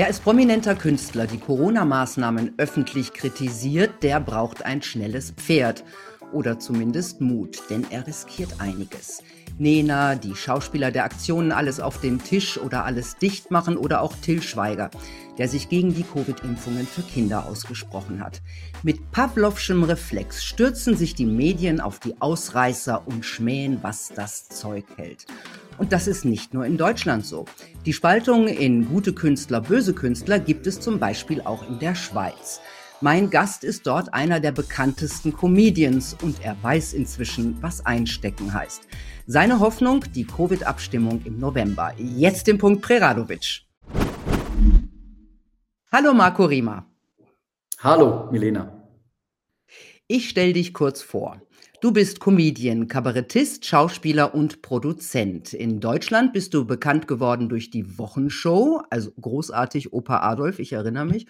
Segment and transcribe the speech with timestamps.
[0.00, 5.84] Wer als prominenter Künstler die Corona-Maßnahmen öffentlich kritisiert, der braucht ein schnelles Pferd.
[6.32, 9.22] Oder zumindest Mut, denn er riskiert einiges.
[9.58, 14.16] Nena, die Schauspieler der Aktionen Alles auf den Tisch oder Alles dicht machen oder auch
[14.16, 14.90] Till Schweiger,
[15.36, 18.40] der sich gegen die Covid-Impfungen für Kinder ausgesprochen hat.
[18.82, 24.86] Mit Pavlovschem Reflex stürzen sich die Medien auf die Ausreißer und schmähen, was das Zeug
[24.96, 25.26] hält.
[25.80, 27.46] Und das ist nicht nur in Deutschland so.
[27.86, 32.60] Die Spaltung in gute Künstler, böse Künstler gibt es zum Beispiel auch in der Schweiz.
[33.00, 38.86] Mein Gast ist dort einer der bekanntesten Comedians und er weiß inzwischen, was Einstecken heißt.
[39.26, 41.94] Seine Hoffnung, die Covid-Abstimmung im November.
[41.96, 43.62] Jetzt den Punkt Preradovic.
[45.90, 46.84] Hallo Marco Rima.
[47.78, 48.86] Hallo Milena.
[50.08, 51.40] Ich stelle dich kurz vor.
[51.80, 55.54] Du bist Comedian, Kabarettist, Schauspieler und Produzent.
[55.54, 61.06] In Deutschland bist du bekannt geworden durch die Wochenshow, also großartig Opa Adolf, ich erinnere
[61.06, 61.26] mich,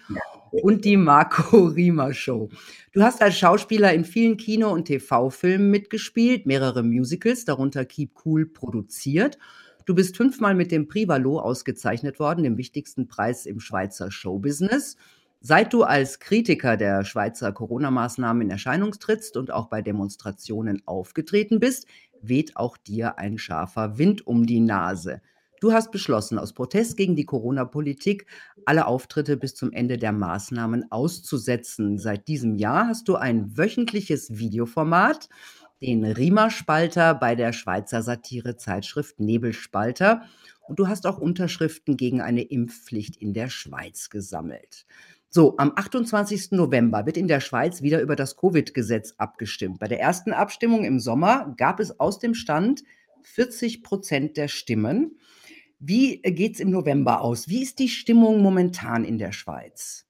[0.51, 2.49] und die Marco Rima Show.
[2.91, 8.45] Du hast als Schauspieler in vielen Kino- und TV-Filmen mitgespielt, mehrere Musicals, darunter Keep Cool,
[8.45, 9.37] produziert.
[9.85, 14.97] Du bist fünfmal mit dem Privalo ausgezeichnet worden, dem wichtigsten Preis im Schweizer Showbusiness.
[15.43, 21.59] Seit du als Kritiker der Schweizer Corona-Maßnahmen in Erscheinung trittst und auch bei Demonstrationen aufgetreten
[21.59, 21.87] bist,
[22.21, 25.19] weht auch dir ein scharfer Wind um die Nase.
[25.59, 28.27] Du hast beschlossen, aus Protest gegen die Corona-Politik
[28.65, 31.97] alle Auftritte bis zum Ende der Maßnahmen auszusetzen.
[31.97, 35.27] Seit diesem Jahr hast du ein wöchentliches Videoformat,
[35.81, 40.21] den Riemer-Spalter bei der Schweizer Satire-Zeitschrift Nebelspalter.
[40.67, 44.85] Und du hast auch Unterschriften gegen eine Impfpflicht in der Schweiz gesammelt.
[45.33, 46.51] So, am 28.
[46.51, 49.79] November wird in der Schweiz wieder über das Covid-Gesetz abgestimmt.
[49.79, 52.83] Bei der ersten Abstimmung im Sommer gab es aus dem Stand
[53.21, 55.17] 40 Prozent der Stimmen.
[55.79, 57.47] Wie geht es im November aus?
[57.47, 60.05] Wie ist die Stimmung momentan in der Schweiz?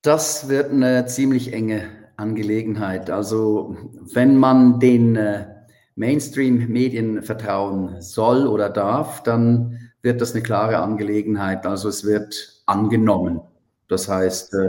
[0.00, 1.82] Das wird eine ziemlich enge
[2.16, 3.10] Angelegenheit.
[3.10, 3.76] Also
[4.14, 5.48] wenn man den äh,
[5.96, 11.66] Mainstream-Medien vertrauen soll oder darf, dann wird das eine klare Angelegenheit.
[11.66, 13.40] Also es wird angenommen.
[13.88, 14.68] Das heißt, äh,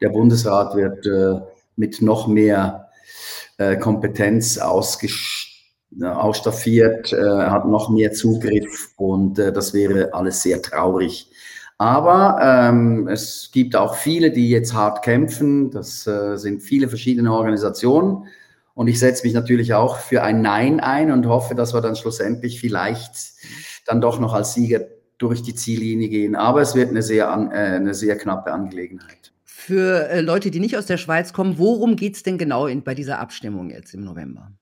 [0.00, 1.40] der Bundesrat wird äh,
[1.76, 2.88] mit noch mehr
[3.58, 11.30] äh, Kompetenz ausstaffiert, hat noch mehr Zugriff und das wäre alles sehr traurig.
[11.78, 15.70] Aber ähm, es gibt auch viele, die jetzt hart kämpfen.
[15.70, 18.26] Das äh, sind viele verschiedene Organisationen.
[18.74, 21.96] Und ich setze mich natürlich auch für ein Nein ein und hoffe, dass wir dann
[21.96, 23.12] schlussendlich vielleicht
[23.88, 24.80] dann doch noch als Sieger
[25.16, 26.36] durch die Ziellinie gehen.
[26.36, 29.32] Aber es wird eine sehr, an, äh, eine sehr knappe Angelegenheit.
[29.44, 32.84] Für äh, Leute, die nicht aus der Schweiz kommen, worum geht es denn genau in,
[32.84, 34.52] bei dieser Abstimmung jetzt im November?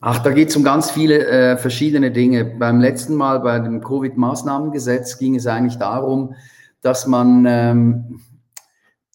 [0.00, 2.44] Ach, da geht es um ganz viele äh, verschiedene Dinge.
[2.44, 6.34] Beim letzten Mal bei dem Covid-Maßnahmengesetz ging es eigentlich darum,
[6.80, 8.20] dass man, ähm,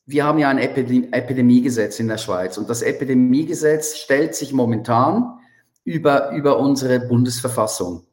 [0.05, 5.39] wir haben ja ein Epidem Epidemiegesetz in der Schweiz und das Epidemiegesetz stellt sich momentan
[5.83, 8.03] über, über unsere Bundesverfassung.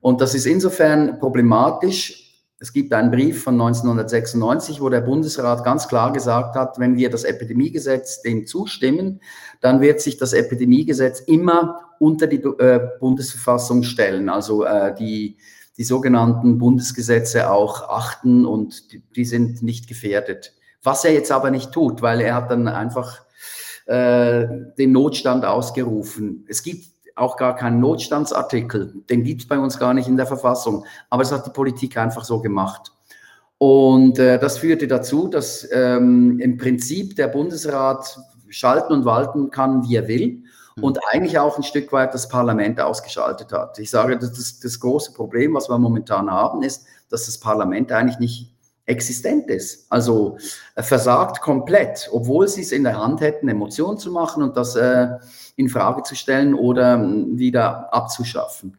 [0.00, 2.26] Und das ist insofern problematisch.
[2.58, 7.10] Es gibt einen Brief von 1996, wo der Bundesrat ganz klar gesagt hat, wenn wir
[7.10, 9.20] das Epidemiegesetz dem zustimmen,
[9.60, 15.36] dann wird sich das Epidemiegesetz immer unter die äh, Bundesverfassung stellen, also äh, die,
[15.76, 20.54] die sogenannten Bundesgesetze auch achten und die, die, sind nicht gefährdet.
[20.82, 23.20] Was er jetzt aber nicht tut, weil er hat dann einfach
[23.86, 24.46] äh,
[24.78, 26.44] den Notstand ausgerufen.
[26.48, 26.86] Es gibt
[27.16, 29.02] auch gar keinen Notstandsartikel.
[29.10, 30.84] Den gibt es bei uns gar nicht in der Verfassung.
[31.10, 32.92] Aber es hat die Politik einfach so gemacht.
[33.58, 38.18] Und äh, das führte dazu, dass ähm, im Prinzip der Bundesrat
[38.48, 40.42] schalten und walten kann, wie er will.
[40.76, 40.84] Hm.
[40.84, 43.78] Und eigentlich auch ein Stück weit das Parlament ausgeschaltet hat.
[43.78, 47.90] Ich sage, das, das, das große Problem, was wir momentan haben, ist, dass das Parlament
[47.92, 48.55] eigentlich nicht
[48.86, 49.86] existent ist.
[49.90, 50.38] Also
[50.74, 54.76] äh, versagt komplett, obwohl sie es in der Hand hätten, Emotionen zu machen und das
[54.76, 55.08] äh,
[55.56, 58.78] in Frage zu stellen oder ähm, wieder abzuschaffen.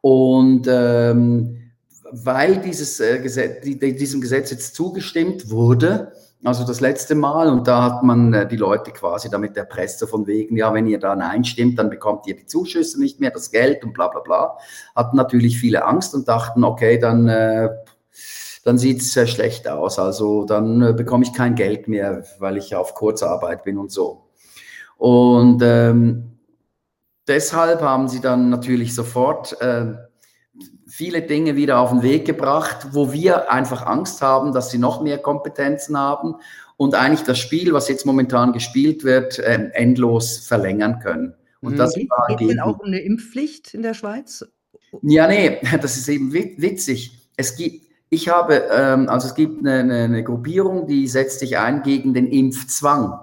[0.00, 1.70] Und ähm,
[2.12, 6.12] weil dieses, äh, Gesetz, die, diesem Gesetz jetzt zugestimmt wurde,
[6.42, 10.06] also das letzte Mal, und da hat man äh, die Leute quasi damit erpresst, so
[10.06, 13.30] von wegen, ja, wenn ihr da Nein stimmt, dann bekommt ihr die Zuschüsse nicht mehr,
[13.30, 14.56] das Geld und bla bla bla.
[14.96, 17.68] Hatten natürlich viele Angst und dachten, okay, dann äh,
[18.70, 19.98] dann sieht es sehr schlecht aus.
[19.98, 24.28] Also dann äh, bekomme ich kein Geld mehr, weil ich auf Kurzarbeit bin und so.
[24.96, 26.38] Und ähm,
[27.26, 29.86] deshalb haben sie dann natürlich sofort äh,
[30.86, 35.02] viele Dinge wieder auf den Weg gebracht, wo wir einfach Angst haben, dass sie noch
[35.02, 36.36] mehr Kompetenzen haben
[36.76, 41.34] und eigentlich das Spiel, was jetzt momentan gespielt wird, äh, endlos verlängern können.
[41.60, 42.08] Und das geht
[42.40, 44.46] es denn auch um eine Impfpflicht in der Schweiz?
[45.02, 47.18] Ja, nee, das ist eben witzig.
[47.36, 51.58] Es gibt, ich habe, ähm, also es gibt eine, eine, eine Gruppierung, die setzt sich
[51.58, 53.18] ein gegen den Impfzwang.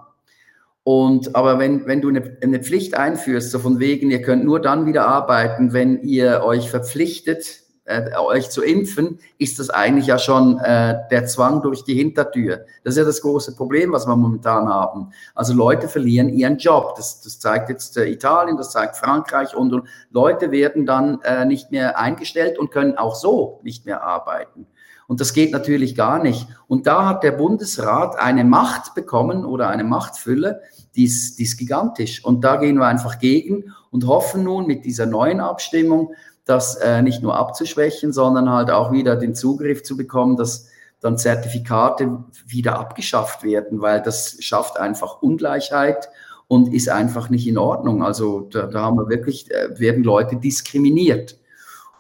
[0.84, 4.62] Und, aber wenn, wenn du eine, eine Pflicht einführst, so von wegen, ihr könnt nur
[4.62, 10.18] dann wieder arbeiten, wenn ihr euch verpflichtet, äh, euch zu impfen, ist das eigentlich ja
[10.18, 12.66] schon äh, der Zwang durch die Hintertür.
[12.86, 15.10] Das ist ja das große Problem, was wir momentan haben.
[15.36, 16.96] Also Leute verlieren ihren Job.
[16.96, 21.44] Das, das zeigt jetzt äh, Italien, das zeigt Frankreich und, und Leute werden dann äh,
[21.44, 24.68] nicht mehr eingestellt und können auch so nicht mehr arbeiten.
[25.08, 26.48] Und das geht natürlich gar nicht.
[26.68, 30.62] Und da hat der Bundesrat eine Macht bekommen oder eine Machtfülle,
[30.96, 32.24] die ist, die ist gigantisch.
[32.24, 36.14] Und da gehen wir einfach gegen und hoffen nun mit dieser neuen Abstimmung,
[36.46, 40.68] das äh, nicht nur abzuschwächen, sondern halt auch wieder den Zugriff zu bekommen, dass
[41.00, 46.10] dann Zertifikate wieder abgeschafft werden, weil das schafft einfach Ungleichheit
[46.48, 48.04] und ist einfach nicht in Ordnung.
[48.04, 51.38] Also da, da haben wir wirklich, äh, werden Leute diskriminiert.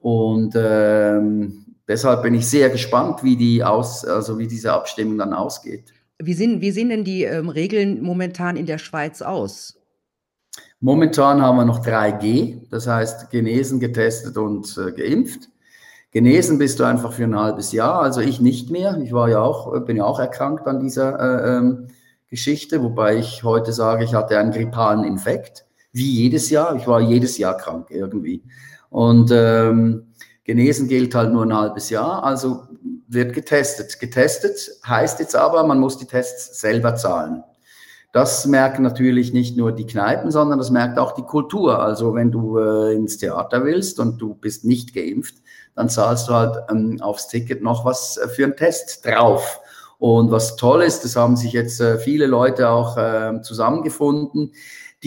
[0.01, 5.34] Und ähm, deshalb bin ich sehr gespannt, wie die aus, also wie diese Abstimmung dann
[5.34, 5.94] ausgeht.
[6.19, 9.75] Wie sehen, wie sehen denn die ähm, Regeln momentan in der Schweiz aus?
[10.80, 15.50] Momentan haben wir noch 3G, das heißt genesen, getestet und äh, geimpft.
[16.12, 18.98] Genesen bist du einfach für ein halbes Jahr, also ich nicht mehr.
[19.04, 21.88] Ich war ja auch, bin ja auch erkrankt an dieser äh, ähm,
[22.30, 26.75] Geschichte, wobei ich heute sage, ich hatte einen grippalen Infekt, wie jedes Jahr.
[26.75, 28.44] Ich war jedes Jahr krank irgendwie.
[28.89, 30.13] Und ähm,
[30.47, 32.63] Genesen gilt halt nur ein halbes Jahr, also
[33.09, 33.99] wird getestet.
[33.99, 37.44] Getestet heißt jetzt aber, man muss die Tests selber zahlen.
[38.13, 41.83] Das merken natürlich nicht nur die Kneipen, sondern das merkt auch die Kultur.
[41.83, 45.35] Also wenn du äh, ins Theater willst und du bist nicht geimpft,
[45.75, 49.59] dann zahlst du halt ähm, aufs Ticket noch was äh, für einen Test drauf.
[50.00, 54.53] Und was toll ist, das haben sich jetzt äh, viele Leute auch äh, zusammengefunden,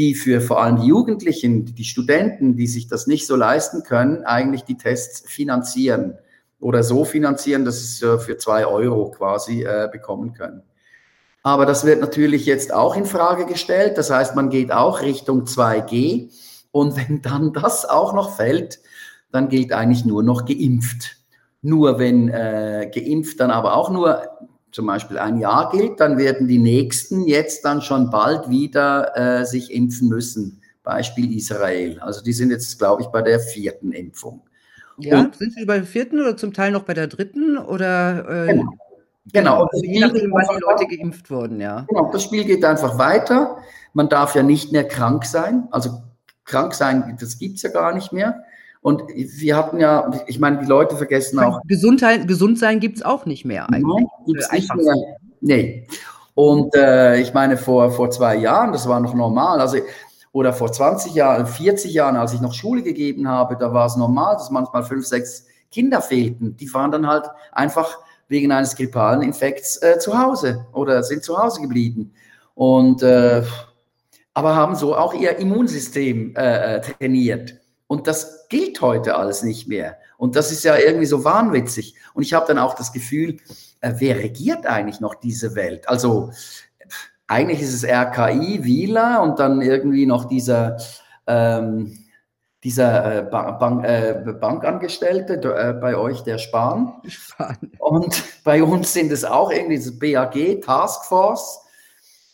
[0.00, 4.24] die für vor allem die Jugendlichen, die Studenten, die sich das nicht so leisten können,
[4.24, 6.14] eigentlich die Tests finanzieren
[6.58, 10.62] oder so finanzieren, dass sie es für zwei Euro quasi äh, bekommen können.
[11.42, 13.98] Aber das wird natürlich jetzt auch in Frage gestellt.
[13.98, 16.30] Das heißt, man geht auch Richtung 2G.
[16.72, 18.80] Und wenn dann das auch noch fällt,
[19.30, 21.18] dann gilt eigentlich nur noch geimpft.
[21.60, 24.22] Nur wenn äh, geimpft dann aber auch nur
[24.72, 29.44] zum Beispiel ein Jahr gilt, dann werden die Nächsten jetzt dann schon bald wieder äh,
[29.44, 30.60] sich impfen müssen.
[30.82, 31.98] Beispiel Israel.
[32.00, 34.42] Also die sind jetzt, glaube ich, bei der vierten Impfung.
[34.98, 37.56] Ja, Und, sind sie bei der vierten oder zum Teil noch bei der dritten?
[37.58, 38.72] Oder, äh, genau.
[39.32, 39.64] Genau.
[39.64, 41.84] Also je nachdem, wann die Leute geimpft wurden, ja.
[41.88, 43.58] Genau, das Spiel geht einfach weiter.
[43.92, 45.68] Man darf ja nicht mehr krank sein.
[45.70, 46.02] Also
[46.44, 48.42] krank sein, das gibt es ja gar nicht mehr.
[48.82, 51.60] Und wir hatten ja, ich meine, die Leute vergessen auch.
[51.66, 53.84] Gesundheit, gesund sein gibt es auch nicht mehr eigentlich.
[53.84, 54.94] Nein, gibt's nicht mehr.
[55.40, 55.86] Nee.
[56.34, 59.60] Und äh, ich meine, vor, vor zwei Jahren, das war noch normal.
[59.60, 59.78] Also,
[60.32, 63.96] oder vor 20 Jahren, 40 Jahren, als ich noch Schule gegeben habe, da war es
[63.96, 66.56] normal, dass manchmal fünf, sechs Kinder fehlten.
[66.56, 67.98] Die waren dann halt einfach
[68.28, 72.12] wegen eines grippalen Infekts äh, zu Hause oder sind zu Hause geblieben.
[72.54, 73.42] Und äh,
[74.32, 77.59] aber haben so auch ihr Immunsystem äh, äh, trainiert.
[77.90, 79.98] Und das gilt heute alles nicht mehr.
[80.16, 81.96] Und das ist ja irgendwie so wahnwitzig.
[82.14, 83.38] Und ich habe dann auch das Gefühl,
[83.80, 85.88] äh, wer regiert eigentlich noch diese Welt?
[85.88, 86.30] Also
[87.26, 90.76] eigentlich ist es RKI, Wieler und dann irgendwie noch dieser
[91.26, 91.98] ähm,
[92.62, 96.92] dieser äh, Bank, äh, Bankangestellte äh, bei euch, der Spahn.
[97.08, 97.72] Spahn.
[97.78, 101.59] Und bei uns sind es auch irgendwie das BAG, Taskforce.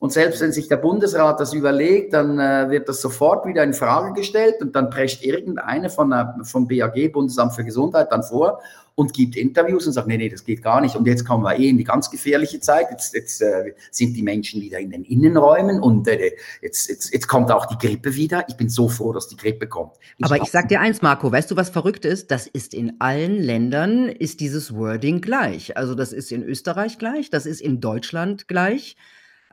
[0.07, 3.75] Und selbst wenn sich der Bundesrat das überlegt, dann äh, wird das sofort wieder in
[3.75, 8.61] Frage gestellt und dann prescht irgendeine von der, vom BAG, Bundesamt für Gesundheit, dann vor
[8.95, 10.95] und gibt Interviews und sagt, nee, nee, das geht gar nicht.
[10.95, 12.87] Und jetzt kommen wir eh in die ganz gefährliche Zeit.
[12.93, 16.31] Jetzt, jetzt äh, sind die Menschen wieder in den Innenräumen und äh,
[16.63, 18.45] jetzt, jetzt, jetzt kommt auch die Grippe wieder.
[18.47, 19.95] Ich bin so froh, dass die Grippe kommt.
[20.19, 22.31] Ich Aber ich sag dir eins, Marco, weißt du, was verrückt ist?
[22.31, 25.77] Das ist in allen Ländern, ist dieses Wording gleich.
[25.77, 28.97] Also das ist in Österreich gleich, das ist in Deutschland gleich.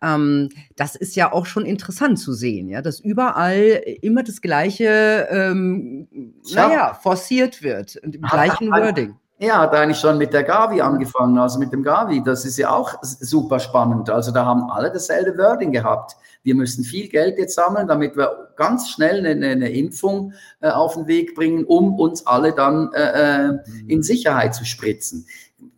[0.03, 5.27] Ähm, das ist ja auch schon interessant zu sehen, ja, dass überall immer das Gleiche,
[5.31, 6.07] ähm,
[6.53, 9.15] naja, forciert wird und im gleichen Wording.
[9.39, 12.23] Ja, hat eigentlich schon mit der Gavi angefangen, also mit dem Gavi.
[12.23, 14.09] Das ist ja auch super spannend.
[14.09, 16.15] Also da haben alle dasselbe Wording gehabt.
[16.43, 20.93] Wir müssen viel Geld jetzt sammeln, damit wir ganz schnell eine, eine Impfung äh, auf
[20.93, 23.57] den Weg bringen, um uns alle dann äh, äh
[23.87, 25.25] in Sicherheit zu spritzen.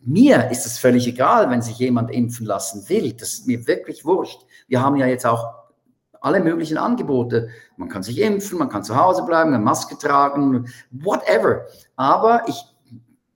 [0.08, 3.14] Mir ist es völlig egal, wenn sich jemand impfen lassen will.
[3.14, 4.46] Das ist mir wirklich wurscht.
[4.68, 5.54] Wir haben ja jetzt auch
[6.22, 7.50] alle möglichen Angebote.
[7.76, 11.66] Man kann sich impfen, man kann zu Hause bleiben, eine Maske tragen, whatever.
[11.96, 12.64] Aber ich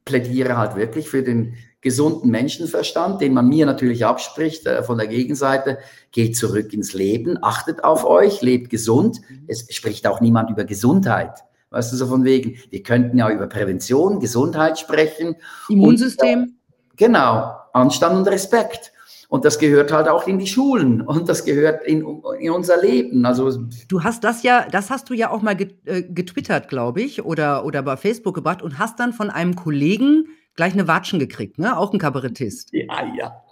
[0.05, 5.07] plädiere halt wirklich für den gesunden Menschenverstand, den man mir natürlich abspricht äh, von der
[5.07, 5.79] Gegenseite.
[6.11, 9.21] Geht zurück ins Leben, achtet auf euch, lebt gesund.
[9.47, 11.33] Es spricht auch niemand über Gesundheit.
[11.71, 15.35] Weißt du, so von wegen, wir könnten ja über Prävention, Gesundheit sprechen.
[15.69, 16.58] Immunsystem.
[16.99, 18.91] Genau, Anstand und Respekt.
[19.29, 22.03] Und das gehört halt auch in die Schulen und das gehört in,
[22.39, 23.25] in unser Leben.
[23.25, 27.23] Also du hast das ja, das hast du ja auch mal äh, getwittert, glaube ich,
[27.23, 30.25] oder, oder bei Facebook gebracht und hast dann von einem Kollegen
[30.55, 31.77] gleich eine Watschen gekriegt, ne?
[31.77, 32.69] Auch ein Kabarettist.
[32.73, 33.43] Ja, ja.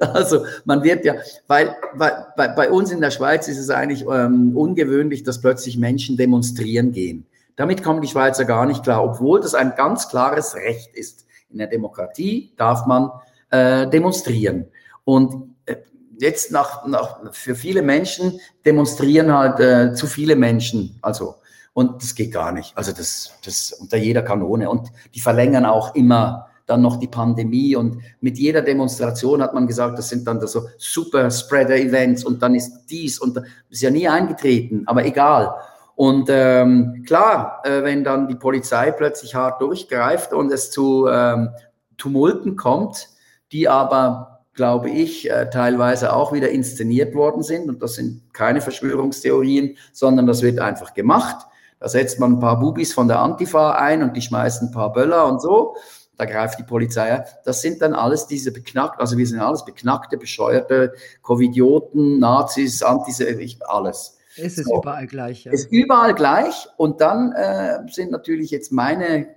[0.00, 1.14] Also man wird ja,
[1.46, 5.78] weil, weil bei, bei uns in der Schweiz ist es eigentlich ähm, ungewöhnlich, dass plötzlich
[5.78, 7.26] Menschen demonstrieren gehen.
[7.56, 11.26] Damit kommen die Schweizer gar nicht klar, obwohl das ein ganz klares Recht ist.
[11.50, 13.10] In der Demokratie darf man
[13.50, 14.66] äh, demonstrieren.
[15.04, 15.76] Und äh,
[16.18, 20.98] jetzt nach, nach, für viele Menschen demonstrieren halt äh, zu viele Menschen.
[21.02, 21.36] Also,
[21.72, 22.76] und das geht gar nicht.
[22.76, 24.68] Also das, das unter jeder Kanone.
[24.70, 29.66] Und die verlängern auch immer dann noch die Pandemie und mit jeder Demonstration hat man
[29.66, 33.82] gesagt, das sind dann so Super Spreader Events und dann ist dies und das ist
[33.82, 35.52] ja nie eingetreten, aber egal.
[36.00, 41.50] Und ähm, klar, äh, wenn dann die Polizei plötzlich hart durchgreift und es zu ähm,
[41.98, 43.10] Tumulten kommt,
[43.52, 47.68] die aber glaube ich, äh, teilweise auch wieder inszeniert worden sind.
[47.68, 51.46] Und das sind keine Verschwörungstheorien, sondern das wird einfach gemacht.
[51.80, 54.94] Da setzt man ein paar Bubis von der Antifa ein und die schmeißen ein paar
[54.94, 55.76] Böller und so.
[56.16, 57.22] Da greift die Polizei.
[57.44, 63.22] Das sind dann alles diese beknackten, also wir sind alles beknackte, bescheuerte Covidioten, Nazis, Antis,
[63.68, 64.16] alles.
[64.40, 64.78] Es ist so.
[64.78, 65.44] überall gleich.
[65.44, 65.52] Ja.
[65.52, 66.68] Ist überall gleich.
[66.76, 69.28] Und dann äh, sind natürlich jetzt meine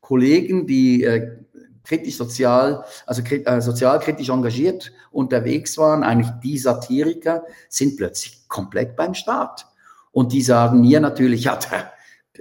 [0.00, 1.38] Kollegen, die äh,
[1.84, 9.14] kritisch sozial, also äh, sozialkritisch engagiert unterwegs waren, eigentlich die Satiriker, sind plötzlich komplett beim
[9.14, 9.66] Staat.
[10.12, 11.90] Und die sagen mir natürlich, ja, da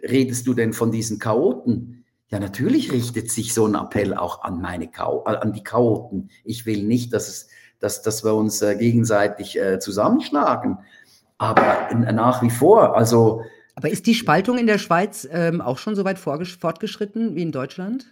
[0.03, 2.05] redest du denn von diesen Chaoten?
[2.29, 6.29] Ja, natürlich richtet sich so ein Appell auch an meine Chao an die Chaoten.
[6.43, 7.47] Ich will nicht, dass es,
[7.79, 10.79] dass, dass wir uns äh, gegenseitig äh, zusammenschlagen.
[11.37, 13.41] Aber nach wie vor, also.
[13.75, 17.51] Aber ist die Spaltung in der Schweiz ähm, auch schon so weit fortgeschritten wie in
[17.51, 18.05] Deutschland?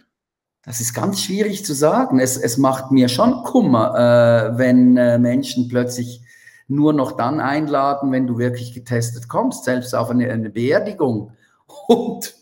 [0.62, 2.18] Das ist ganz schwierig zu sagen.
[2.20, 6.22] Es, es macht mir schon Kummer, äh, wenn äh, Menschen plötzlich
[6.68, 11.32] nur noch dann einladen, wenn du wirklich getestet kommst, selbst auf eine, eine Beerdigung.
[11.88, 12.34] Und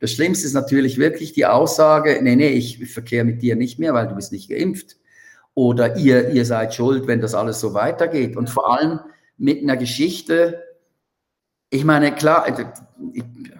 [0.00, 3.94] das Schlimmste ist natürlich wirklich die Aussage, nee, nee, ich verkehre mit dir nicht mehr,
[3.94, 4.96] weil du bist nicht geimpft.
[5.54, 8.36] Oder ihr, ihr seid schuld, wenn das alles so weitergeht.
[8.36, 9.00] Und vor allem
[9.36, 10.62] mit einer Geschichte,
[11.70, 12.64] ich meine, klar, äh,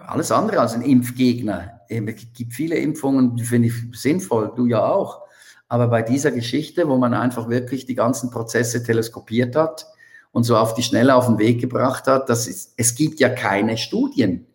[0.05, 4.85] alles andere als ein Impfgegner es gibt viele Impfungen, die finde ich sinnvoll, du ja
[4.85, 5.21] auch.
[5.67, 9.87] Aber bei dieser Geschichte, wo man einfach wirklich die ganzen Prozesse teleskopiert hat
[10.31, 13.29] und so auf die Schnelle auf den Weg gebracht hat, das ist, es gibt ja
[13.29, 14.45] keine Studien.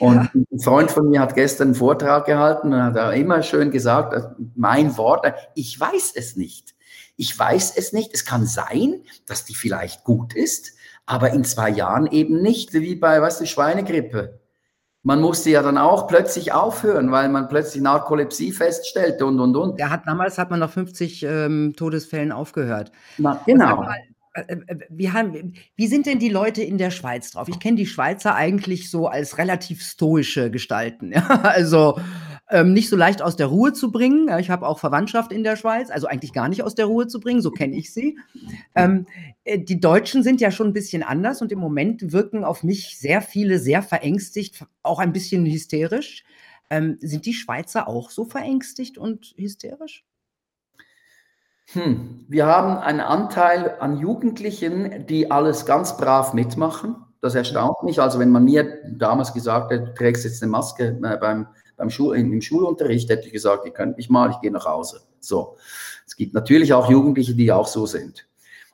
[0.00, 3.70] Und ein Freund von mir hat gestern einen Vortrag gehalten und hat da immer schön
[3.70, 4.22] gesagt, äh,
[4.56, 6.74] mein Wort, äh, ich weiß es nicht.
[7.18, 8.14] Ich weiß es nicht.
[8.14, 10.72] Es kann sein, dass die vielleicht gut ist,
[11.04, 14.40] aber in zwei Jahren eben nicht, wie bei, was weißt du, Schweinegrippe
[15.02, 19.78] man musste ja dann auch plötzlich aufhören, weil man plötzlich Narkolepsie feststellte und, und, und.
[19.78, 22.92] Ja, hat, damals hat man nach 50 ähm, Todesfällen aufgehört.
[23.16, 23.84] Na, genau.
[24.34, 27.48] Äh, äh, wie, haben, wie sind denn die Leute in der Schweiz drauf?
[27.48, 31.12] Ich kenne die Schweizer eigentlich so als relativ stoische Gestalten.
[31.18, 31.40] Ja?
[31.42, 31.98] Also
[32.50, 34.28] ähm, nicht so leicht aus der Ruhe zu bringen.
[34.38, 37.20] Ich habe auch Verwandtschaft in der Schweiz, also eigentlich gar nicht aus der Ruhe zu
[37.20, 38.18] bringen, so kenne ich sie.
[38.74, 39.06] Ähm,
[39.44, 42.98] äh, die Deutschen sind ja schon ein bisschen anders und im Moment wirken auf mich
[42.98, 46.24] sehr viele sehr verängstigt, auch ein bisschen hysterisch.
[46.70, 50.04] Ähm, sind die Schweizer auch so verängstigt und hysterisch?
[51.72, 52.24] Hm.
[52.28, 56.96] Wir haben einen Anteil an Jugendlichen, die alles ganz brav mitmachen.
[57.20, 58.00] Das erstaunt mich.
[58.00, 61.46] Also wenn man mir damals gesagt hätte, du trägst jetzt eine Maske äh, beim
[61.78, 65.00] beim Schul im Schulunterricht hätte ich gesagt, ihr könnt mich mal, ich gehe nach Hause.
[65.20, 65.56] So.
[66.06, 68.26] Es gibt natürlich auch Jugendliche, die auch so sind.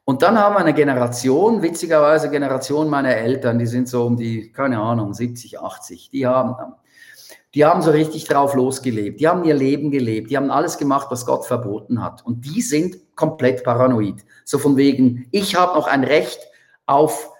[0.04, 4.52] Und dann haben wir eine Generation, witzigerweise Generation meiner Eltern, die sind so um die,
[4.52, 6.56] keine Ahnung, 70, 80, die haben,
[7.54, 11.06] die haben so richtig drauf losgelebt, die haben ihr Leben gelebt, die haben alles gemacht,
[11.10, 12.24] was Gott verboten hat.
[12.24, 14.24] Und die sind komplett paranoid.
[14.44, 16.38] So von wegen, ich habe noch ein Recht
[16.84, 17.30] auf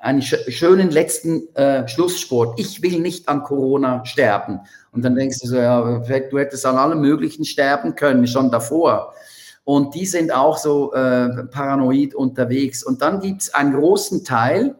[0.00, 2.58] einen schönen letzten äh, Schlusssport.
[2.58, 4.60] Ich will nicht an Corona sterben.
[4.92, 9.14] Und dann denkst du so, ja, du hättest an allem Möglichen sterben können, schon davor.
[9.64, 12.82] Und die sind auch so äh, paranoid unterwegs.
[12.82, 14.74] Und dann gibt es einen großen Teil,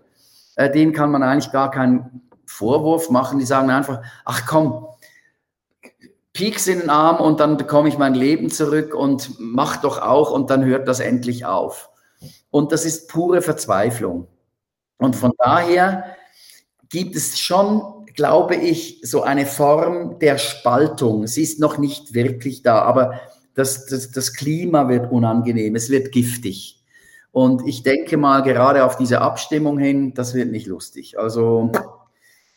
[0.57, 3.39] äh, den kann man eigentlich gar keinen Vorwurf machen.
[3.39, 4.87] Die sagen einfach, ach komm,
[6.33, 10.31] Peaks in den Arm und dann bekomme ich mein Leben zurück und mach doch auch
[10.31, 11.91] und dann hört das endlich auf.
[12.51, 14.29] Und das ist pure Verzweiflung.
[14.99, 16.17] Und von daher
[16.91, 21.27] gibt es schon, glaube ich, so eine Form der Spaltung.
[21.27, 23.21] Sie ist noch nicht wirklich da, aber
[23.55, 26.83] das, das, das Klima wird unangenehm, es wird giftig.
[27.33, 31.19] Und ich denke mal, gerade auf diese Abstimmung hin, das wird nicht lustig.
[31.19, 31.71] Also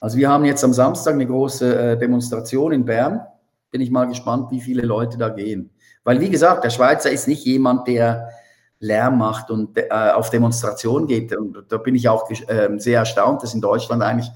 [0.04, 3.22] Also wir haben jetzt am Samstag eine große äh, Demonstration in Bern.
[3.70, 5.70] Bin ich mal gespannt, wie viele Leute da gehen.
[6.04, 8.30] Weil, wie gesagt, der Schweizer ist nicht jemand, der
[8.82, 11.36] Lärm macht und äh, auf Demonstrationen geht.
[11.36, 14.30] Und da bin ich auch äh, sehr erstaunt, dass in Deutschland eigentlich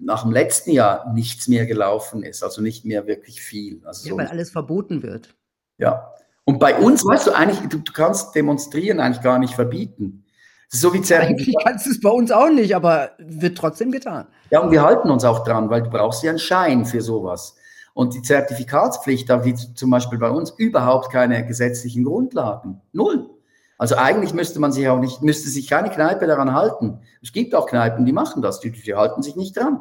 [0.00, 2.42] nach dem letzten Jahr nichts mehr gelaufen ist.
[2.42, 3.82] Also nicht mehr wirklich viel.
[3.84, 5.34] Also ja, so weil alles verboten wird.
[5.78, 6.12] Ja.
[6.44, 10.24] Und bei uns, weißt du, eigentlich, du, du kannst demonstrieren eigentlich gar nicht verbieten.
[10.70, 14.26] So wie Eigentlich kannst du es bei uns auch nicht, aber wird trotzdem getan.
[14.50, 17.56] Ja, und wir halten uns auch dran, weil du brauchst ja einen Schein für sowas.
[17.94, 22.80] Und die Zertifikatspflicht hat wie zum Beispiel bei uns überhaupt keine gesetzlichen Grundlagen.
[22.92, 23.30] Null.
[23.78, 27.00] Also eigentlich müsste man sich auch nicht, müsste sich keine Kneipe daran halten.
[27.22, 29.80] Es gibt auch Kneipen, die machen das, die, die halten sich nicht dran.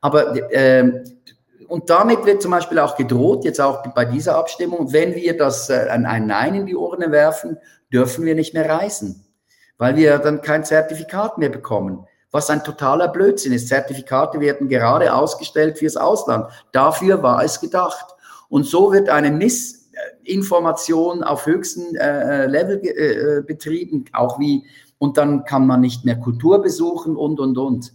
[0.00, 1.04] Aber äh,
[1.68, 5.70] und damit wird zum Beispiel auch gedroht, jetzt auch bei dieser Abstimmung, wenn wir das
[5.70, 7.58] äh, ein Nein in die Urne werfen,
[7.92, 9.24] dürfen wir nicht mehr reisen
[9.78, 12.04] weil wir dann kein Zertifikat mehr bekommen.
[12.30, 13.68] Was ein totaler Blödsinn ist.
[13.68, 16.50] Zertifikate werden gerade ausgestellt fürs Ausland.
[16.72, 18.14] Dafür war es gedacht.
[18.50, 19.30] Und so wird eine
[20.22, 24.64] Missinformation auf höchstem äh, Level äh, betrieben, auch wie,
[24.98, 27.92] und dann kann man nicht mehr Kultur besuchen und, und, und.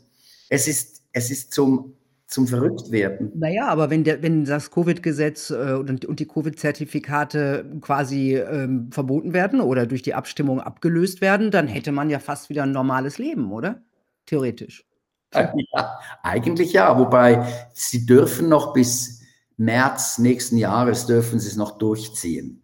[0.49, 1.93] Es ist, es ist zum
[2.33, 3.31] zum Verrücktwerden.
[3.35, 9.33] Naja, aber wenn, der, wenn das Covid-Gesetz äh, und, und, die Covid-Zertifikate quasi ähm, verboten
[9.33, 13.19] werden oder durch die Abstimmung abgelöst werden, dann hätte man ja fast wieder ein normales
[13.19, 13.81] Leben, oder?
[14.25, 14.85] Theoretisch.
[15.35, 17.43] Ja, eigentlich ja, wobei
[17.73, 19.22] sie dürfen noch bis
[19.57, 22.63] März nächsten Jahres dürfen sie es noch durchziehen.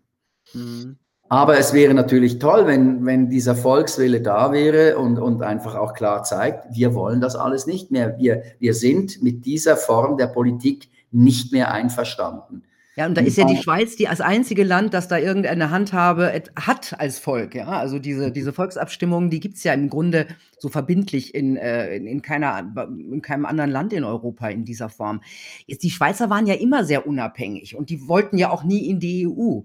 [0.53, 0.98] Mhm.
[1.31, 5.93] Aber es wäre natürlich toll, wenn, wenn dieser Volkswille da wäre und, und einfach auch
[5.93, 8.17] klar zeigt, wir wollen das alles nicht mehr.
[8.17, 12.63] Wir, wir sind mit dieser Form der Politik nicht mehr einverstanden.
[13.00, 16.44] Ja, und da ist ja die Schweiz die als einzige Land, das da irgendeine Handhabe
[16.58, 17.56] hat als Volk.
[17.56, 20.27] Ja, also diese, diese Volksabstimmungen, die gibt es ja im Grunde
[20.58, 25.22] so verbindlich in, äh, in, keiner, in keinem anderen Land in Europa in dieser Form.
[25.65, 29.25] Die Schweizer waren ja immer sehr unabhängig und die wollten ja auch nie in die
[29.29, 29.62] EU.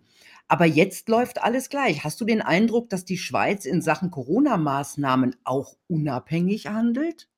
[0.47, 2.05] Aber jetzt läuft alles gleich.
[2.05, 7.29] Hast du den Eindruck, dass die Schweiz in Sachen Corona-Maßnahmen auch unabhängig handelt?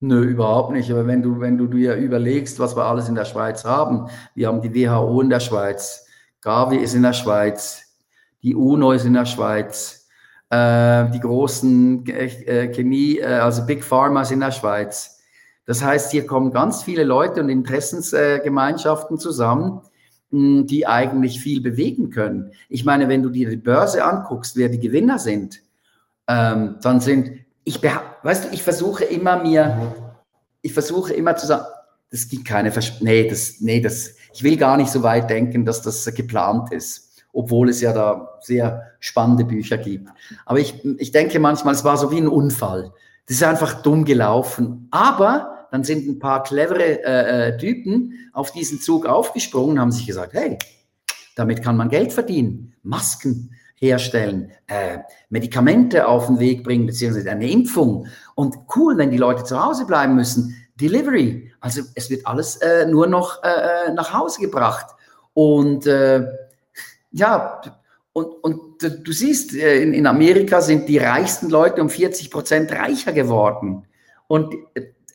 [0.00, 0.90] Nö, überhaupt nicht.
[0.90, 4.46] Aber wenn du, wenn du dir überlegst, was wir alles in der Schweiz haben, wir
[4.46, 6.06] haben die WHO in der Schweiz,
[6.40, 7.82] Gavi ist in der Schweiz,
[8.42, 10.06] die UNO ist in der Schweiz,
[10.50, 15.18] äh, die großen äh, Chemie, äh, also Big Pharma ist in der Schweiz.
[15.66, 19.82] Das heißt, hier kommen ganz viele Leute und Interessensgemeinschaften zusammen,
[20.30, 22.52] die eigentlich viel bewegen können.
[22.68, 25.60] Ich meine, wenn du dir die Börse anguckst, wer die Gewinner sind,
[26.26, 27.37] ähm, dann sind,
[27.68, 29.94] ich, weißt du, ich versuche immer mir,
[30.62, 31.66] ich versuche immer zu sagen,
[32.10, 35.66] das gibt keine, Vers nee, das, nee, das, ich will gar nicht so weit denken,
[35.66, 40.08] dass das geplant ist, obwohl es ja da sehr spannende Bücher gibt.
[40.46, 42.92] Aber ich, ich denke manchmal, es war so wie ein Unfall.
[43.26, 44.88] Das ist einfach dumm gelaufen.
[44.90, 49.92] Aber dann sind ein paar clevere äh, äh, Typen auf diesen Zug aufgesprungen und haben
[49.92, 50.56] sich gesagt, hey,
[51.36, 54.98] damit kann man Geld verdienen, Masken herstellen, äh,
[55.30, 58.06] Medikamente auf den Weg bringen, beziehungsweise eine Impfung.
[58.34, 61.52] Und cool, wenn die Leute zu Hause bleiben müssen, Delivery.
[61.60, 64.86] Also es wird alles äh, nur noch äh, äh nach Hause gebracht.
[65.34, 66.24] Und äh,
[67.10, 67.60] ja,
[68.12, 72.72] und, und du siehst, äh, in, in Amerika sind die reichsten Leute um 40 Prozent
[72.72, 73.86] reicher geworden.
[74.26, 74.54] Und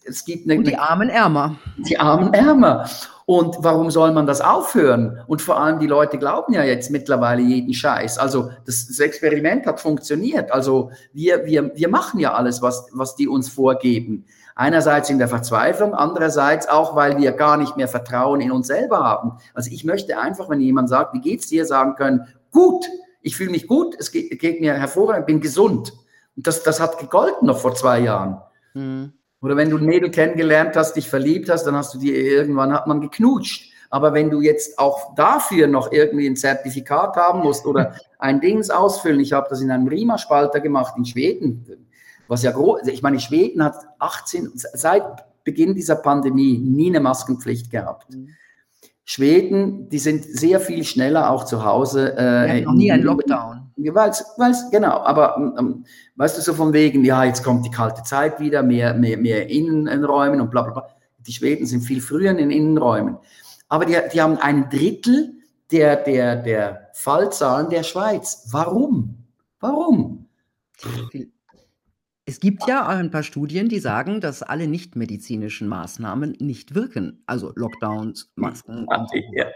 [0.05, 1.59] es gibt eine, und die armen Ärmer.
[1.77, 2.89] Die armen Ärmer.
[3.25, 5.21] Und warum soll man das aufhören?
[5.27, 8.17] Und vor allem die Leute glauben ja jetzt mittlerweile jeden Scheiß.
[8.17, 10.51] Also das, das Experiment hat funktioniert.
[10.51, 14.25] Also wir, wir, wir machen ja alles, was, was die uns vorgeben.
[14.55, 18.99] Einerseits in der Verzweiflung, andererseits auch, weil wir gar nicht mehr Vertrauen in uns selber
[18.99, 19.37] haben.
[19.53, 22.85] Also ich möchte einfach, wenn jemand sagt, wie geht's dir, sagen können, gut,
[23.21, 25.93] ich fühle mich gut, es geht, geht mir hervorragend, bin gesund.
[26.35, 28.41] Und das, das hat gegolten noch vor zwei Jahren.
[28.73, 29.13] Mhm.
[29.43, 32.73] Oder wenn du ein Mädel kennengelernt hast, dich verliebt hast, dann hast du die irgendwann
[32.73, 33.73] hat man geknutscht.
[33.89, 38.69] Aber wenn du jetzt auch dafür noch irgendwie ein Zertifikat haben musst oder ein Dings
[38.69, 41.87] ausfüllen, ich habe das in einem Riemer-Spalter gemacht in Schweden,
[42.29, 45.03] was ja groß, ich meine, Schweden hat 18, seit
[45.43, 48.15] Beginn dieser Pandemie nie eine Maskenpflicht gehabt.
[48.15, 48.29] Mhm.
[49.05, 52.15] Schweden, die sind sehr viel schneller auch zu Hause.
[52.17, 53.71] Äh, noch nie ein Lockdown.
[53.75, 55.85] Weil's, weil's, genau, aber ähm,
[56.15, 59.49] weißt du, so von wegen, ja, jetzt kommt die kalte Zeit wieder, mehr, mehr, mehr
[59.49, 60.87] Innenräumen und bla bla bla.
[61.25, 63.17] Die Schweden sind viel früher in den Innenräumen.
[63.67, 65.33] Aber die, die haben ein Drittel
[65.71, 68.47] der, der, der Fallzahlen der Schweiz.
[68.51, 69.25] Warum?
[69.59, 70.27] Warum?
[72.25, 77.21] Es gibt ja ein paar Studien, die sagen, dass alle nichtmedizinischen Maßnahmen nicht wirken.
[77.25, 78.87] Also Lockdowns, Masken.
[79.33, 79.47] Ja.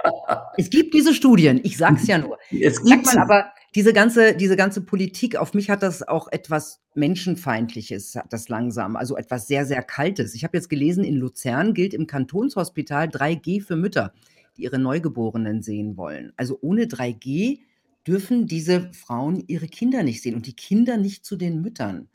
[0.58, 2.38] Es gibt diese Studien, ich sag's ja nur.
[2.52, 6.82] Es Sag mal aber, Diese ganze diese ganze Politik, auf mich hat das auch etwas
[6.94, 10.36] Menschenfeindliches hat das langsam, also etwas sehr, sehr Kaltes.
[10.36, 14.14] Ich habe jetzt gelesen, in Luzern gilt im Kantonshospital 3G für Mütter,
[14.58, 16.34] die ihre Neugeborenen sehen wollen.
[16.36, 17.60] Also ohne 3G
[18.06, 22.10] dürfen diese Frauen ihre Kinder nicht sehen und die Kinder nicht zu den Müttern.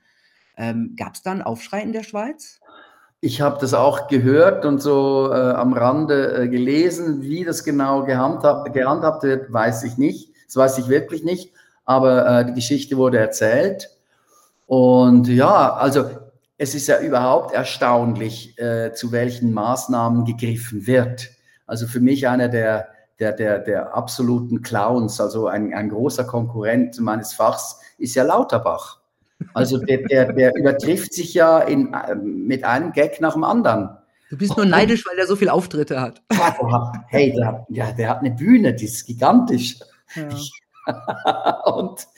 [0.56, 2.60] Ähm, Gab's da 'n Aufschrei in der Schweiz?
[3.20, 7.22] Ich habe das auch gehört und so äh, am Rande äh, gelesen.
[7.22, 10.30] Wie das genau gehandhabt, gehandhabt wird, weiß ich nicht.
[10.46, 11.52] Das weiß ich wirklich nicht.
[11.84, 13.90] Aber äh, die Geschichte wurde erzählt.
[14.66, 16.10] Und ja, also
[16.58, 21.30] es ist ja überhaupt erstaunlich, äh, zu welchen Maßnahmen gegriffen wird.
[21.66, 22.88] Also für mich einer der,
[23.18, 29.01] der, der, der absoluten Clowns, also ein, ein großer Konkurrent meines Fachs, ist ja Lauterbach.
[29.55, 33.90] Also der, der, der übertrifft sich ja in, ähm, mit einem Gag nach dem anderen.
[34.31, 36.22] Du bist nur neidisch, weil der so viele Auftritte hat.
[37.09, 39.78] Hey, der, ja, der hat eine Bühne, die ist gigantisch.
[40.14, 41.62] Ja.
[41.66, 42.09] Und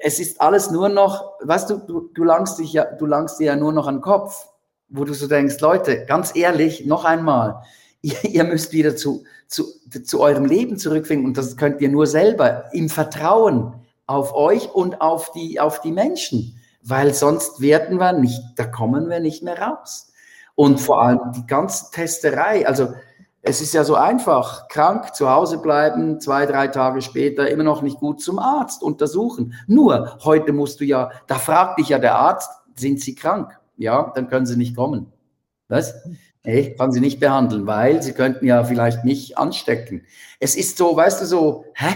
[0.00, 3.46] es ist alles nur noch, weißt du, du, du langst dich ja, du langst dir
[3.46, 4.48] ja nur noch an den Kopf,
[4.88, 7.62] wo du so denkst, Leute, ganz ehrlich, noch einmal,
[8.02, 9.64] ihr, ihr müsst wieder zu, zu,
[10.04, 13.74] zu eurem Leben zurückfinden und das könnt ihr nur selber im Vertrauen
[14.08, 19.08] auf euch und auf die, auf die Menschen, weil sonst werden wir nicht, da kommen
[19.08, 20.10] wir nicht mehr raus.
[20.56, 22.88] Und vor allem die ganze Testerei, also
[23.42, 27.82] es ist ja so einfach, krank, zu Hause bleiben, zwei, drei Tage später immer noch
[27.82, 29.54] nicht gut zum Arzt untersuchen.
[29.66, 33.58] Nur, heute musst du ja, da fragt dich ja der Arzt, sind Sie krank?
[33.76, 35.12] Ja, dann können Sie nicht kommen.
[35.68, 35.94] Was?
[36.44, 40.06] Nee, kann Sie nicht behandeln, weil Sie könnten ja vielleicht mich anstecken.
[40.40, 41.94] Es ist so, weißt du, so, hä?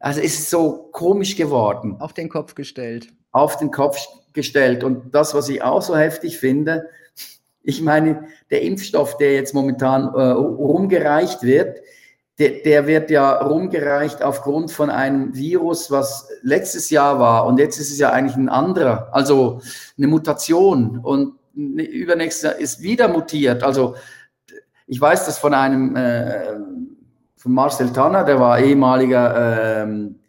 [0.00, 1.96] Also ist so komisch geworden.
[2.00, 3.08] Auf den Kopf gestellt.
[3.32, 3.98] Auf den Kopf
[4.32, 4.82] gestellt.
[4.82, 6.88] Und das, was ich auch so heftig finde,
[7.62, 11.78] ich meine, der Impfstoff, der jetzt momentan äh, rumgereicht wird,
[12.38, 17.44] der, der, wird ja rumgereicht aufgrund von einem Virus, was letztes Jahr war.
[17.44, 19.60] Und jetzt ist es ja eigentlich ein anderer, also
[19.98, 20.98] eine Mutation.
[21.00, 23.62] Und übernächstes Jahr ist wieder mutiert.
[23.62, 23.94] Also
[24.86, 26.54] ich weiß das von einem äh,
[27.40, 30.20] von Marcel Tanner, der war ehemaliger ähm,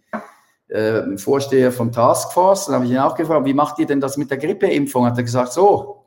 [0.70, 2.68] äh, Vorsteher von Taskforce.
[2.68, 5.06] Dann habe ich ihn auch gefragt, wie macht ihr denn das mit der Grippeimpfung?
[5.06, 6.06] Hat er gesagt, so.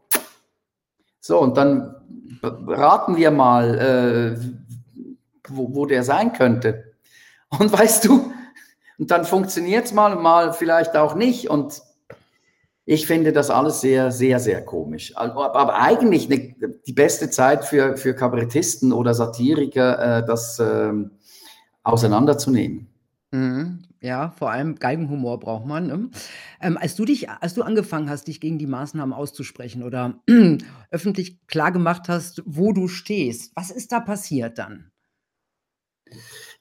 [1.20, 1.94] So, und dann
[2.42, 5.14] raten wir mal, äh,
[5.48, 6.94] wo, wo der sein könnte.
[7.50, 8.32] Und weißt du,
[8.98, 11.50] und dann funktioniert es mal und mal vielleicht auch nicht.
[11.50, 11.82] Und
[12.87, 15.16] ich finde das alles sehr, sehr, sehr komisch.
[15.16, 16.55] Aber eigentlich eine,
[16.87, 20.92] die beste Zeit für, für Kabarettisten oder Satiriker, äh, das äh,
[21.83, 22.88] auseinanderzunehmen.
[23.31, 23.85] Mhm.
[24.01, 25.87] Ja, vor allem Geigenhumor braucht man.
[25.87, 26.11] Ne?
[26.61, 30.20] Ähm, als du dich, als du angefangen hast, dich gegen die Maßnahmen auszusprechen oder
[30.90, 34.90] öffentlich klargemacht hast, wo du stehst, was ist da passiert dann?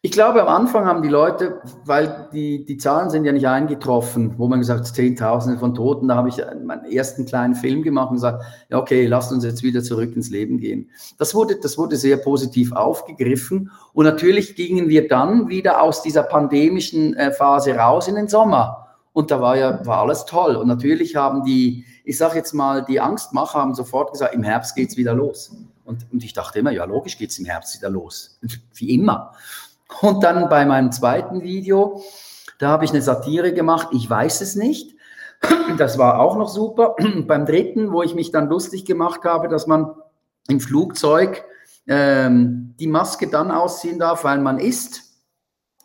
[0.06, 4.38] Ich glaube, am Anfang haben die Leute, weil die, die Zahlen sind ja nicht eingetroffen,
[4.38, 8.10] wo man gesagt hat, Zehntausende von Toten, da habe ich meinen ersten kleinen Film gemacht
[8.10, 10.90] und gesagt, ja, okay, lasst uns jetzt wieder zurück ins Leben gehen.
[11.18, 16.24] Das wurde, das wurde sehr positiv aufgegriffen und natürlich gingen wir dann wieder aus dieser
[16.24, 18.98] pandemischen äh, Phase raus in den Sommer.
[19.14, 20.58] Und da war ja, war alles toll.
[20.58, 24.76] Und natürlich haben die, ich sage jetzt mal, die Angstmacher haben sofort gesagt, im Herbst
[24.76, 25.56] geht's wieder los.
[25.86, 28.40] Und, und ich dachte immer, ja, logisch geht's im Herbst wieder los.
[28.74, 29.34] Wie immer.
[30.02, 32.02] Und dann bei meinem zweiten Video,
[32.60, 34.96] da habe ich eine Satire gemacht, ich weiß es nicht.
[35.78, 36.96] Das war auch noch super.
[37.28, 39.94] Beim dritten, wo ich mich dann lustig gemacht habe, dass man
[40.48, 41.44] im Flugzeug
[41.88, 45.02] ähm, die Maske dann ausziehen darf, weil man isst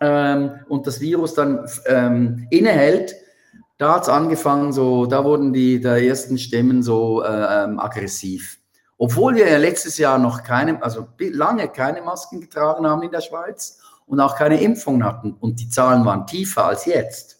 [0.01, 3.15] ähm, und das Virus dann ähm, innehält.
[3.79, 8.59] Da hat es angefangen, so, da wurden die der ersten Stimmen so äh, ähm, aggressiv.
[8.97, 13.79] Obwohl wir letztes Jahr noch keine, also lange keine Masken getragen haben in der Schweiz
[14.09, 15.35] und auch keine Impfung hatten.
[15.35, 17.39] Und die Zahlen waren tiefer als jetzt.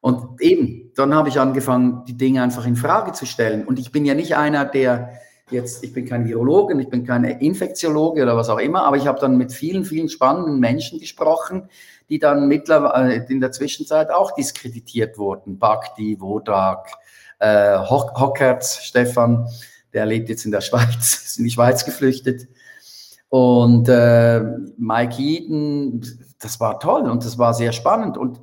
[0.00, 3.66] Und eben, dann habe ich angefangen, die Dinge einfach in Frage zu stellen.
[3.66, 5.12] Und ich bin ja nicht einer, der
[5.50, 9.06] jetzt, ich bin kein Virologe, ich bin kein Infektiologe oder was auch immer, aber ich
[9.06, 11.68] habe dann mit vielen, vielen spannenden Menschen gesprochen,
[12.08, 15.58] die dann mittlerweile äh, in der Zwischenzeit auch diskreditiert wurden.
[15.58, 16.90] Bakti, Wodak,
[17.38, 19.48] äh, Hockertz, Stefan,
[19.92, 22.48] der lebt jetzt in der Schweiz, ist in die Schweiz geflüchtet.
[23.28, 24.40] Und äh,
[24.78, 26.02] Mike Eaton,
[26.40, 28.16] das war toll und das war sehr spannend.
[28.16, 28.40] Und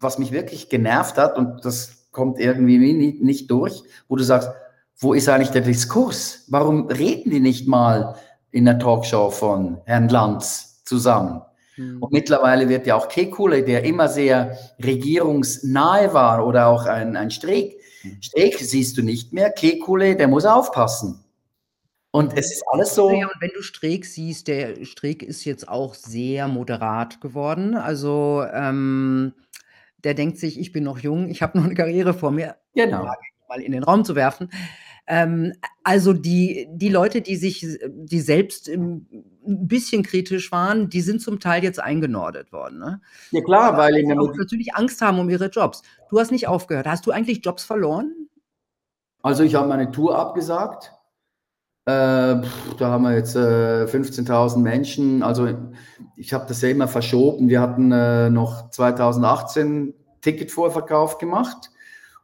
[0.00, 4.50] was mich wirklich genervt hat, und das kommt irgendwie nicht, nicht durch, wo du sagst,
[4.98, 6.44] wo ist eigentlich der Diskurs?
[6.48, 8.14] Warum reden die nicht mal
[8.50, 11.42] in der Talkshow von Herrn Lanz zusammen?
[11.76, 12.02] Mhm.
[12.02, 17.30] Und mittlerweile wird ja auch Kekule, der immer sehr regierungsnahe war, oder auch ein, ein
[17.30, 17.76] Streeck.
[18.02, 18.22] Mhm.
[18.22, 19.50] Streeck siehst du nicht mehr.
[19.50, 21.21] Kekule, der muss aufpassen.
[22.12, 23.10] Und es ist alles so.
[23.10, 27.74] Ja, und wenn du Streeck siehst, der Streeck ist jetzt auch sehr moderat geworden.
[27.74, 29.32] Also, ähm,
[30.04, 32.56] der denkt sich, ich bin noch jung, ich habe noch eine Karriere vor mir.
[32.74, 33.08] Genau.
[33.48, 34.50] Mal in den Raum zu werfen.
[35.06, 39.06] Ähm, also die, die Leute, die sich, die selbst ein
[39.44, 42.78] bisschen kritisch waren, die sind zum Teil jetzt eingenordet worden.
[42.78, 43.00] Ne?
[43.30, 45.82] Ja klar, weil in der auch natürlich Angst haben um ihre Jobs.
[46.08, 46.86] Du hast nicht aufgehört.
[46.86, 48.28] Hast du eigentlich Jobs verloren?
[49.22, 50.92] Also ich habe meine Tour abgesagt.
[51.84, 51.90] Äh,
[52.78, 55.22] da haben wir jetzt äh, 15.000 Menschen.
[55.22, 55.48] Also
[56.16, 57.48] ich habe das ja immer verschoben.
[57.48, 61.70] Wir hatten äh, noch 2018 Ticketvorverkauf gemacht.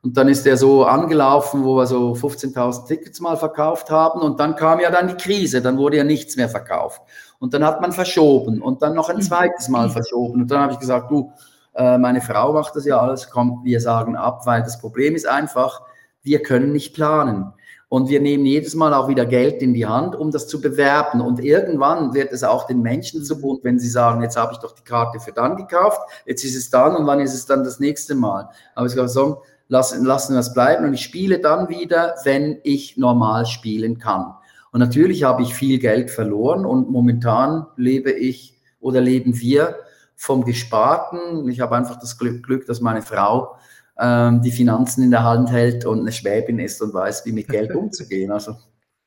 [0.00, 4.20] Und dann ist der so angelaufen, wo wir so 15.000 Tickets mal verkauft haben.
[4.20, 7.02] Und dann kam ja dann die Krise, dann wurde ja nichts mehr verkauft.
[7.40, 10.42] Und dann hat man verschoben und dann noch ein zweites Mal verschoben.
[10.42, 11.32] Und dann habe ich gesagt, du,
[11.74, 15.26] äh, meine Frau macht das ja alles, kommt, wir sagen ab, weil das Problem ist
[15.26, 15.82] einfach,
[16.22, 17.52] wir können nicht planen.
[17.90, 21.22] Und wir nehmen jedes Mal auch wieder Geld in die Hand, um das zu bewerben.
[21.22, 24.59] Und irgendwann wird es auch den Menschen zu bunt, wenn sie sagen, jetzt habe ich
[24.59, 27.64] doch die Karte für dann gekauft, jetzt ist es dann und wann ist es dann
[27.64, 28.51] das nächste Mal.
[28.74, 32.59] Aber ich glaube, so, lassen, lassen wir es bleiben und ich spiele dann wieder, wenn
[32.62, 34.35] ich normal spielen kann.
[34.70, 39.77] Und natürlich habe ich viel Geld verloren und momentan lebe ich oder leben wir
[40.14, 41.48] vom Gesparten.
[41.48, 43.57] Ich habe einfach das Glück, Glück dass meine Frau
[44.00, 47.48] ähm, die Finanzen in der Hand hält und eine Schwäbin ist und weiß, wie mit
[47.48, 48.30] Geld umzugehen.
[48.30, 48.56] Also.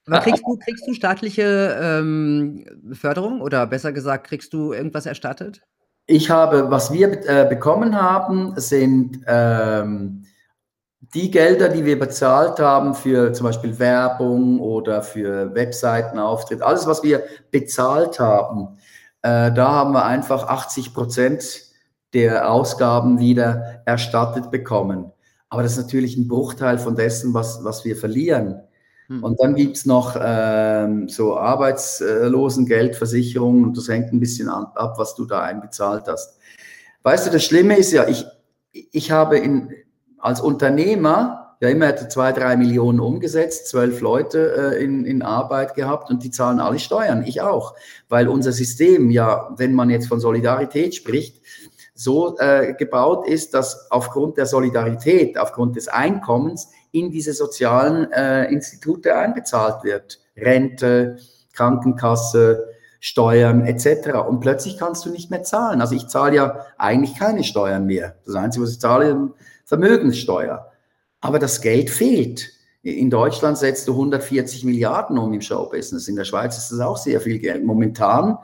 [0.08, 5.62] Aber kriegst du, kriegst du staatliche ähm, Förderung oder besser gesagt, kriegst du irgendwas erstattet?
[6.08, 10.25] Ich habe, was wir äh, bekommen haben, sind ähm,
[11.13, 17.04] die Gelder, die wir bezahlt haben für zum Beispiel Werbung oder für Webseitenauftritt, alles, was
[17.04, 18.77] wir bezahlt haben,
[19.21, 21.70] äh, da haben wir einfach 80 Prozent
[22.13, 25.12] der Ausgaben wieder erstattet bekommen.
[25.50, 28.62] Aber das ist natürlich ein Bruchteil von dessen, was, was wir verlieren.
[29.08, 29.24] Hm.
[29.24, 34.95] Und dann gibt es noch ähm, so Arbeitslosengeldversicherungen und das hängt ein bisschen an, ab,
[34.97, 36.38] was du da einbezahlt hast.
[37.04, 38.26] Weißt du, das Schlimme ist ja, ich,
[38.71, 39.74] ich habe in,
[40.19, 45.76] als Unternehmer ja immer hätte zwei, drei Millionen umgesetzt, zwölf Leute äh, in, in Arbeit
[45.76, 47.76] gehabt und die zahlen alle Steuern, ich auch.
[48.10, 51.41] Weil unser System ja, wenn man jetzt von Solidarität spricht,
[52.01, 58.45] so äh, gebaut ist, dass aufgrund der Solidarität, aufgrund des Einkommens in diese sozialen äh,
[58.45, 60.19] Institute einbezahlt wird.
[60.35, 61.17] Rente,
[61.53, 62.67] Krankenkasse,
[62.99, 64.27] Steuern etc.
[64.27, 65.81] Und plötzlich kannst du nicht mehr zahlen.
[65.81, 68.15] Also ich zahle ja eigentlich keine Steuern mehr.
[68.25, 69.17] Das Einzige, was ich zahle, ist
[69.65, 70.71] Vermögenssteuer.
[71.19, 72.51] Aber das Geld fehlt.
[72.83, 76.07] In Deutschland setzt du 140 Milliarden um im Showbusiness.
[76.07, 77.63] In der Schweiz ist das auch sehr viel Geld.
[77.63, 78.39] Momentan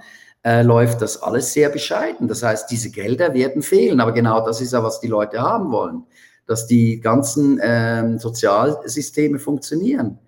[0.47, 2.29] äh, läuft das alles sehr bescheiden.
[2.29, 3.99] Das heißt, diese Gelder werden fehlen.
[3.99, 6.03] Aber genau das ist ja, was die Leute haben wollen.
[6.45, 10.19] Dass die ganzen äh, Sozialsysteme funktionieren.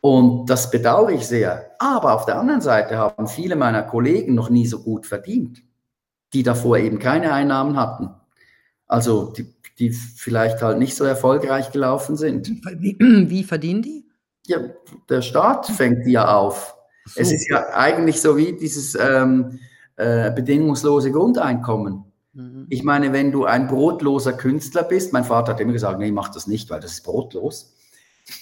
[0.00, 1.70] Und das bedauere ich sehr.
[1.78, 5.62] Aber auf der anderen Seite haben viele meiner Kollegen noch nie so gut verdient,
[6.32, 8.10] die davor eben keine Einnahmen hatten.
[8.88, 12.50] Also die, die vielleicht halt nicht so erfolgreich gelaufen sind.
[12.80, 14.04] Wie, wie verdienen die?
[14.46, 14.58] Ja,
[15.08, 16.73] der Staat fängt die ja auf.
[17.06, 17.20] So.
[17.20, 19.60] Es ist ja eigentlich so wie dieses ähm,
[19.96, 22.04] äh, bedingungslose Grundeinkommen.
[22.32, 22.66] Mhm.
[22.68, 26.30] Ich meine, wenn du ein brotloser Künstler bist, mein Vater hat immer gesagt, nee, mach
[26.30, 27.74] das nicht, weil das ist brotlos.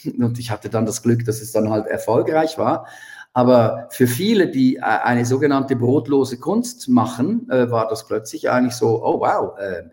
[0.18, 2.86] Und ich hatte dann das Glück, dass es dann halt erfolgreich war.
[3.34, 8.74] Aber für viele, die äh, eine sogenannte brotlose Kunst machen, äh, war das plötzlich eigentlich
[8.74, 9.84] so, oh wow, äh,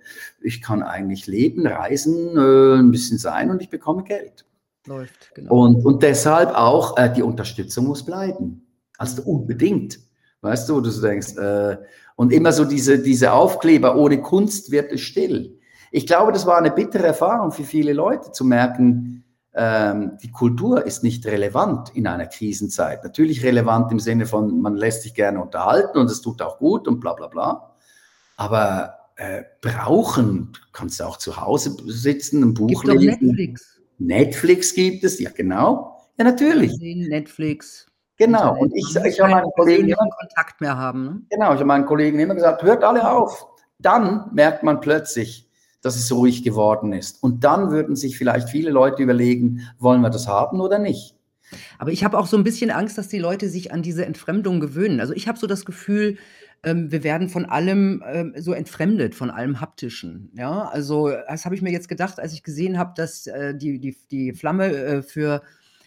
[0.41, 4.45] ich kann eigentlich leben, reisen, ein bisschen sein und ich bekomme Geld.
[4.85, 5.53] Läuft, genau.
[5.53, 8.65] Und, und deshalb auch, die Unterstützung muss bleiben.
[8.97, 9.99] Also unbedingt.
[10.41, 11.35] Weißt du, du so denkst,
[12.15, 15.59] und immer so diese, diese Aufkleber, ohne Kunst wird es still.
[15.91, 20.85] Ich glaube, das war eine bittere Erfahrung für viele Leute zu merken, ähm, die Kultur
[20.85, 23.03] ist nicht relevant in einer Krisenzeit.
[23.03, 26.87] Natürlich relevant im Sinne von, man lässt sich gerne unterhalten und es tut auch gut
[26.87, 27.75] und bla bla bla.
[28.37, 33.27] Aber äh, brauchen kannst du auch zu Hause sitzen, ein Buch gibt lesen.
[33.27, 33.78] Netflix.
[33.99, 35.97] Netflix gibt es, ja genau.
[36.17, 36.77] Ja, natürlich.
[36.79, 37.85] Netflix.
[38.17, 38.57] Genau.
[38.57, 41.03] Und ich, ich habe meinen Kollegen immer Kontakt mehr haben.
[41.05, 41.21] Ne?
[41.29, 43.47] Genau, ich habe meinen Kollegen immer gesagt, hört alle auf.
[43.79, 45.49] Dann merkt man plötzlich,
[45.81, 47.23] dass es ruhig geworden ist.
[47.23, 51.15] Und dann würden sich vielleicht viele Leute überlegen, wollen wir das haben oder nicht?
[51.77, 54.59] Aber ich habe auch so ein bisschen Angst, dass die Leute sich an diese Entfremdung
[54.59, 54.99] gewöhnen.
[54.99, 56.17] Also ich habe so das Gefühl,
[56.63, 60.32] ähm, wir werden von allem ähm, so entfremdet, von allem Haptischen.
[60.36, 63.80] Ja, also das habe ich mir jetzt gedacht, als ich gesehen habe, dass äh, die,
[63.80, 65.41] die, die Flamme äh, für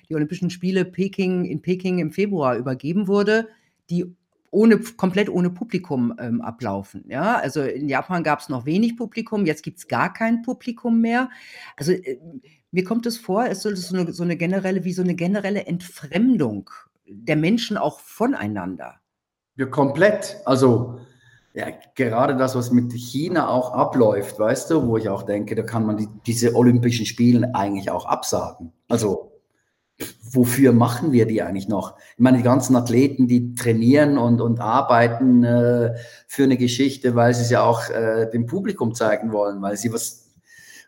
[0.09, 3.49] die Olympischen Spiele Peking in Peking im Februar übergeben wurde,
[3.91, 4.15] die
[4.51, 7.05] ohne, komplett ohne Publikum ähm, ablaufen.
[7.09, 11.01] Ja, also in Japan gab es noch wenig Publikum, jetzt gibt es gar kein Publikum
[11.01, 11.31] mehr.
[11.77, 12.19] Also äh,
[12.71, 15.67] mir kommt es vor, es ist so eine, so eine generelle, wie so eine generelle
[15.67, 16.71] Entfremdung
[17.07, 19.02] der Menschen auch voneinander.
[19.62, 20.38] Ja, komplett.
[20.44, 20.98] Also
[21.55, 25.62] Ja, gerade das, was mit China auch abläuft, weißt du, wo ich auch denke, da
[25.62, 28.72] kann man die, diese Olympischen Spiele eigentlich auch absagen.
[28.88, 29.33] Also
[30.33, 31.94] wofür machen wir die eigentlich noch?
[32.14, 35.94] Ich meine, die ganzen Athleten, die trainieren und, und arbeiten äh,
[36.27, 39.92] für eine Geschichte, weil sie es ja auch äh, dem Publikum zeigen wollen, weil sie
[39.92, 40.31] was.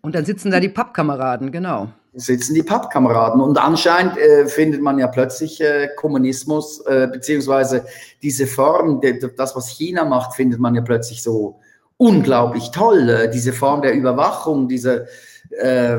[0.03, 3.41] Und dann sitzen da die Pappkameraden, genau sitzen die Pappkameraden.
[3.41, 7.85] Und anscheinend äh, findet man ja plötzlich äh, Kommunismus, äh, beziehungsweise
[8.23, 11.61] diese Form, de, das, was China macht, findet man ja plötzlich so
[11.97, 13.09] unglaublich toll.
[13.09, 15.07] Äh, diese Form der Überwachung, diese,
[15.51, 15.99] äh,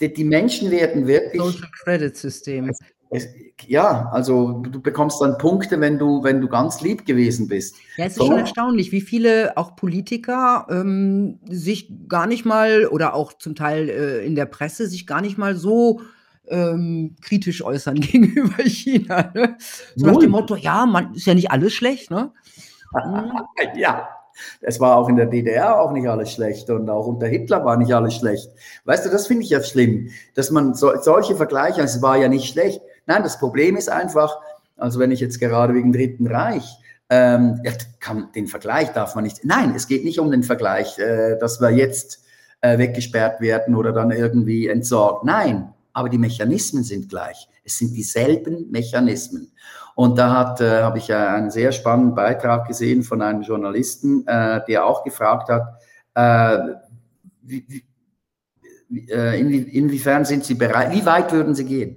[0.00, 1.42] die, die, Menschen werden wirklich.
[1.42, 2.70] Social Credit System.
[3.08, 3.28] Es,
[3.66, 7.76] ja, also du bekommst dann Punkte, wenn du, wenn du ganz lieb gewesen bist.
[7.96, 8.26] Ja, es ist so.
[8.26, 13.88] schon erstaunlich, wie viele auch Politiker ähm, sich gar nicht mal oder auch zum Teil
[13.88, 16.00] äh, in der Presse sich gar nicht mal so
[16.48, 19.30] ähm, kritisch äußern gegenüber China.
[19.34, 19.56] Ne?
[19.94, 22.32] So nach dem Motto, ja, man ist ja nicht alles schlecht, ne?
[23.76, 24.08] ja,
[24.60, 27.76] es war auch in der DDR auch nicht alles schlecht und auch unter Hitler war
[27.76, 28.50] nicht alles schlecht.
[28.84, 32.28] Weißt du, das finde ich ja schlimm, dass man so, solche Vergleiche, es war ja
[32.28, 32.80] nicht schlecht.
[33.06, 34.36] Nein, das Problem ist einfach,
[34.76, 36.76] also wenn ich jetzt gerade wegen Dritten Reich,
[37.08, 40.98] ähm, ja, kann, den Vergleich darf man nicht, nein, es geht nicht um den Vergleich,
[40.98, 42.24] äh, dass wir jetzt
[42.60, 45.24] äh, weggesperrt werden oder dann irgendwie entsorgt.
[45.24, 47.48] Nein, aber die Mechanismen sind gleich.
[47.64, 49.52] Es sind dieselben Mechanismen.
[49.94, 54.60] Und da äh, habe ich ja einen sehr spannenden Beitrag gesehen von einem Journalisten, äh,
[54.66, 55.80] der auch gefragt hat,
[56.14, 56.74] äh,
[57.42, 57.64] wie,
[58.88, 61.96] wie, äh, inwie, inwiefern sind Sie bereit, wie weit würden Sie gehen?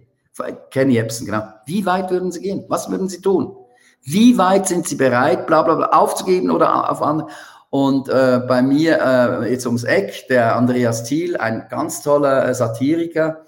[0.71, 1.43] Kenny Epson, genau.
[1.65, 2.65] Wie weit würden Sie gehen?
[2.67, 3.55] Was würden Sie tun?
[4.03, 7.27] Wie weit sind Sie bereit, bla bla bla, aufzugeben oder auf andere?
[7.69, 12.55] Und äh, bei mir äh, jetzt ums Eck, der Andreas Thiel, ein ganz toller äh,
[12.55, 13.45] Satiriker,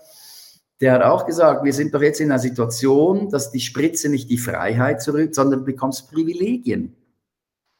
[0.80, 4.30] der hat auch gesagt, wir sind doch jetzt in einer Situation, dass die Spritze nicht
[4.30, 6.95] die Freiheit zurück, sondern du bekommst Privilegien.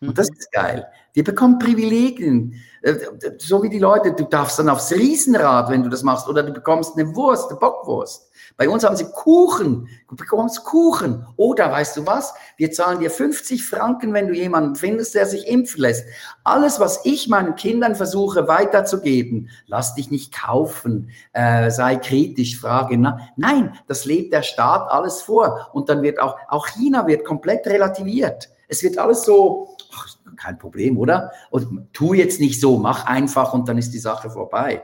[0.02, 0.38] Und das mhm.
[0.38, 0.88] ist geil.
[1.14, 2.56] Wir bekommen Privilegien.
[2.82, 2.96] Äh,
[3.38, 6.52] so wie die Leute, du darfst dann aufs Riesenrad, wenn du das machst, oder du
[6.52, 8.32] bekommst eine Wurst, eine Bockwurst.
[8.58, 9.88] Bei uns haben sie Kuchen.
[10.10, 11.26] Du bekommst Kuchen.
[11.36, 12.34] Oder weißt du was?
[12.58, 16.06] Wir zahlen dir 50 Franken, wenn du jemanden findest, der sich impfen lässt.
[16.44, 22.98] Alles, was ich meinen Kindern versuche weiterzugeben, lass dich nicht kaufen, äh, sei kritisch, frage.
[22.98, 25.70] Na, nein, das lebt der Staat alles vor.
[25.74, 28.50] Und dann wird auch, auch China wird komplett relativiert.
[28.72, 31.32] Es wird alles so, ach, kein Problem, oder?
[31.50, 34.84] Und tu jetzt nicht so, mach einfach und dann ist die Sache vorbei.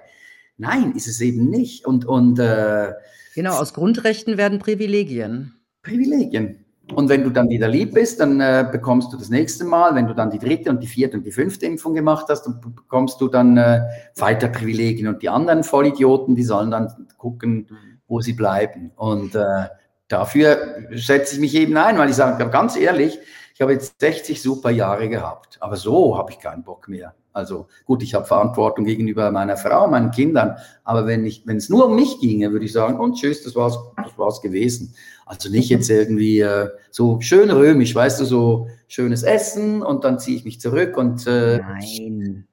[0.58, 1.86] Nein, ist es eben nicht.
[1.86, 2.92] Und, und äh,
[3.34, 5.54] Genau, aus Grundrechten werden Privilegien.
[5.84, 6.66] Privilegien.
[6.94, 10.08] Und wenn du dann wieder lieb bist, dann äh, bekommst du das nächste Mal, wenn
[10.08, 13.22] du dann die dritte und die vierte und die fünfte Impfung gemacht hast, dann bekommst
[13.22, 13.82] du dann äh,
[14.16, 15.08] weiter Privilegien.
[15.08, 17.68] Und die anderen Vollidioten, die sollen dann gucken,
[18.08, 18.92] wo sie bleiben.
[18.96, 19.68] Und äh,
[20.08, 20.58] dafür
[20.94, 23.20] setze ich mich eben ein, weil ich sage, ganz ehrlich,
[23.58, 27.16] ich habe jetzt 60 super Jahre gehabt, aber so habe ich keinen Bock mehr.
[27.34, 31.68] Also gut, ich habe Verantwortung gegenüber meiner Frau, meinen Kindern, aber wenn ich, wenn es
[31.68, 34.94] nur um mich ginge, würde ich sagen, und tschüss, das war's, das war's gewesen.
[35.26, 40.20] Also nicht jetzt irgendwie äh, so schön römisch, weißt du, so schönes Essen und dann
[40.20, 42.48] ziehe ich mich zurück und äh, nein.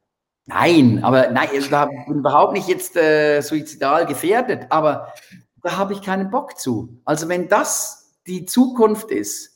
[0.46, 5.12] Nein, aber nein, ich bin überhaupt nicht jetzt äh, suizidal gefährdet, aber
[5.62, 6.98] da habe ich keinen Bock zu.
[7.04, 9.53] Also wenn das die Zukunft ist,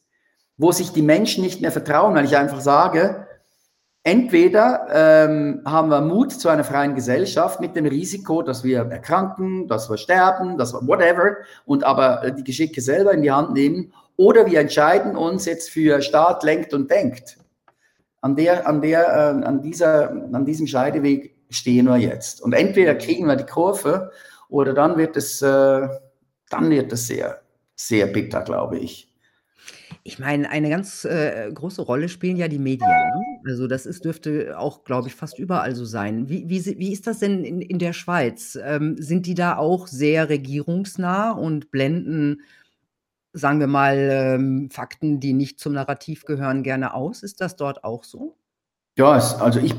[0.59, 3.27] wo sich die Menschen nicht mehr vertrauen, weil ich einfach sage,
[4.05, 9.69] Entweder ähm, haben wir Mut zu einer freien Gesellschaft mit dem Risiko, dass wir erkranken,
[9.69, 13.93] dass wir sterben, dass wir whatever und aber die Geschicke selber in die Hand nehmen,
[14.17, 17.37] oder wir entscheiden uns jetzt für Staat lenkt und denkt.
[18.23, 22.41] An der, an der, äh, an dieser, an diesem Scheideweg stehen wir jetzt.
[22.41, 24.11] Und entweder kriegen wir die Kurve
[24.49, 25.87] oder dann wird es, äh,
[26.49, 27.43] dann wird es sehr,
[27.77, 29.08] sehr bitter, glaube ich.
[30.09, 33.41] Ich meine, eine ganz, äh, große Rolle spielen ja die Medien, ne?
[33.45, 36.31] Also, das ist dürfte auch, glaube ich, fast überall so sein.
[36.31, 38.59] Wie wie wie ist das denn in in der Schweiz?
[38.63, 42.41] Ähm, sind die da auch sehr regierungsnah und blenden,
[43.35, 47.23] sagen wir mal, ähm, Fakten, die nicht zum Narrativ gehören, gerne aus?
[47.23, 48.35] Ist das dort auch so?
[48.97, 49.75] Ja, es also, ich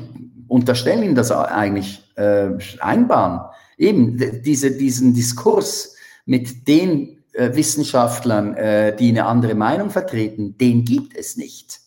[0.46, 3.40] unterstelle Ihnen das eigentlich, äh, einbahnen.
[3.76, 11.16] Eben, diese diesen Diskurs mit den Wissenschaftlern, äh, die eine andere Meinung vertreten, den gibt
[11.16, 11.80] es nicht.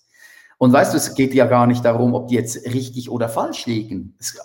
[0.57, 3.65] Und weißt du, es geht ja gar nicht darum, ob die jetzt richtig oder falsch
[3.65, 4.15] liegen.
[4.17, 4.35] Das,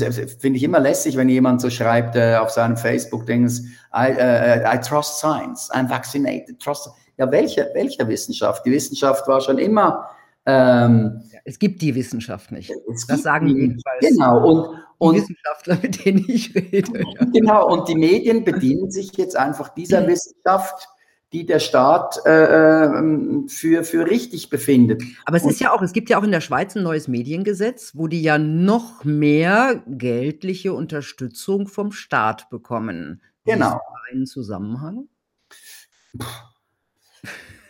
[0.00, 3.62] das finde ich immer lässig, wenn jemand so schreibt äh, auf seinem Facebook-Dings,
[3.94, 6.88] I, uh, I trust science, I'm vaccinated, trust.
[7.16, 8.64] Ja, welche, welche Wissenschaft?
[8.66, 10.08] Die Wissenschaft war schon immer
[10.46, 12.72] ähm, es gibt die Wissenschaft nicht.
[13.08, 14.48] Das sagen die, jedenfalls genau.
[14.48, 17.04] und, und, die Wissenschaftler, mit denen ich rede.
[17.32, 20.88] Genau, und die Medien bedienen sich jetzt einfach dieser Wissenschaft,
[21.32, 25.02] die der Staat äh, ähm, für, für richtig befindet.
[25.24, 27.92] Aber es ist ja auch, es gibt ja auch in der Schweiz ein neues Mediengesetz,
[27.94, 33.22] wo die ja noch mehr geldliche Unterstützung vom Staat bekommen.
[33.44, 33.80] Genau.
[34.10, 35.08] Einen Zusammenhang?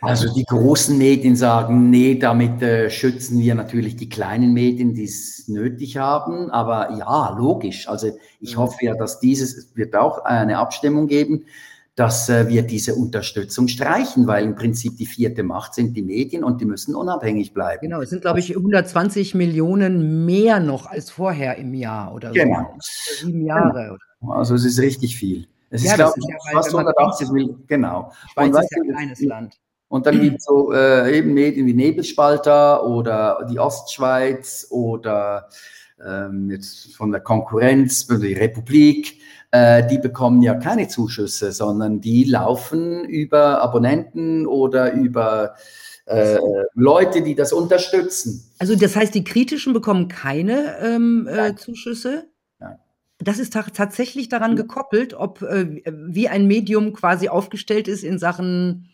[0.01, 5.05] Also die großen Medien sagen, nee, damit äh, schützen wir natürlich die kleinen Medien, die
[5.05, 6.51] es nötig haben.
[6.51, 7.88] Aber ja, logisch.
[7.88, 11.47] Also ich hoffe ja, dass dieses, es wird auch eine Abstimmung geben,
[11.97, 16.44] dass äh, wir diese Unterstützung streichen, weil im Prinzip die vierte Macht sind die Medien
[16.44, 17.80] und die müssen unabhängig bleiben.
[17.80, 22.74] Genau, es sind, glaube ich, 120 Millionen mehr noch als vorher im Jahr oder genau.
[22.78, 23.26] so.
[23.26, 23.97] Sieben Jahre.
[24.20, 24.32] Genau.
[24.34, 25.49] Also es ist richtig viel.
[25.70, 27.64] Es ja, ist, glaube ich, ja, fast 180 Millionen.
[27.66, 28.12] Genau.
[28.32, 29.55] Schweiz und, ist ja ein kleines Land.
[29.89, 35.49] Und dann gibt es so äh, eben Medien wie Nebelspalter oder die Ostschweiz oder
[36.05, 39.20] ähm, jetzt von der Konkurrenz, die Republik
[39.57, 45.55] äh, die bekommen ja keine Zuschüsse, sondern die laufen über Abonnenten oder über
[46.07, 46.39] äh,
[46.74, 48.45] Leute, die das unterstützen.
[48.59, 52.28] Also das heißt, die Kritischen bekommen keine ähm, äh, Zuschüsse?
[52.59, 52.76] Nein.
[53.18, 54.57] Das ist tatsächlich daran mhm.
[54.57, 58.89] gekoppelt, ob äh, wie ein Medium quasi aufgestellt ist in Sachen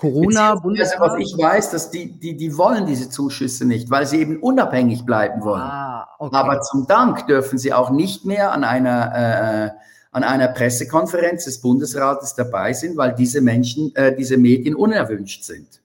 [0.00, 1.12] Corona, Bundesrat?
[1.12, 5.04] Was ich weiß, dass die, die, die wollen diese Zuschüsse nicht, weil sie eben unabhängig
[5.04, 5.60] bleiben wollen.
[5.60, 6.34] Ah, okay.
[6.34, 9.70] Aber zum Dank dürfen sie auch nicht mehr an einer, äh,
[10.10, 15.82] an einer Pressekonferenz des Bundesrates dabei sind, weil diese Menschen, äh, diese Medien unerwünscht sind.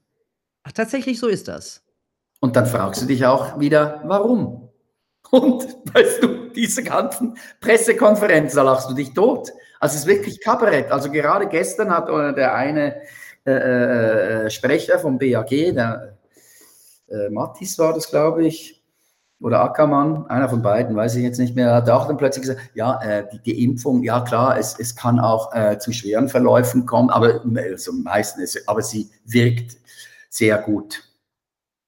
[0.63, 1.81] Ach, tatsächlich so ist das.
[2.39, 4.69] Und dann fragst du dich auch wieder, warum?
[5.29, 5.63] Und
[5.93, 9.51] weißt du, diese ganzen Pressekonferenzen, da lachst du dich tot.
[9.81, 10.89] Also es ist wirklich Kabarett.
[10.89, 12.95] Also gerade gestern hat der eine
[13.45, 16.17] äh, äh, Sprecher vom BAG, der
[17.09, 18.83] äh, Mattis war das, glaube ich,
[19.39, 22.61] oder Ackermann, einer von beiden, weiß ich jetzt nicht mehr, hat auch dann plötzlich gesagt,
[22.73, 26.85] ja, äh, die, die, Impfung, ja klar, es, es kann auch äh, zu schweren Verläufen
[26.85, 29.77] kommen, aber also meistens, aber sie wirkt
[30.29, 31.03] sehr gut.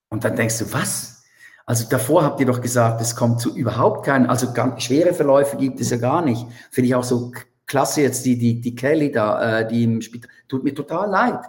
[0.10, 1.24] Und dann denkst du, was?
[1.66, 4.47] Also davor habt ihr doch gesagt, es kommt zu überhaupt keinen, also
[4.78, 6.45] schwere Verläufe gibt es ja gar nicht.
[6.72, 7.32] Finde ich auch so
[7.68, 11.41] klasse jetzt, die, die, die Kelly da, äh, die im Spital, tut mir total leid.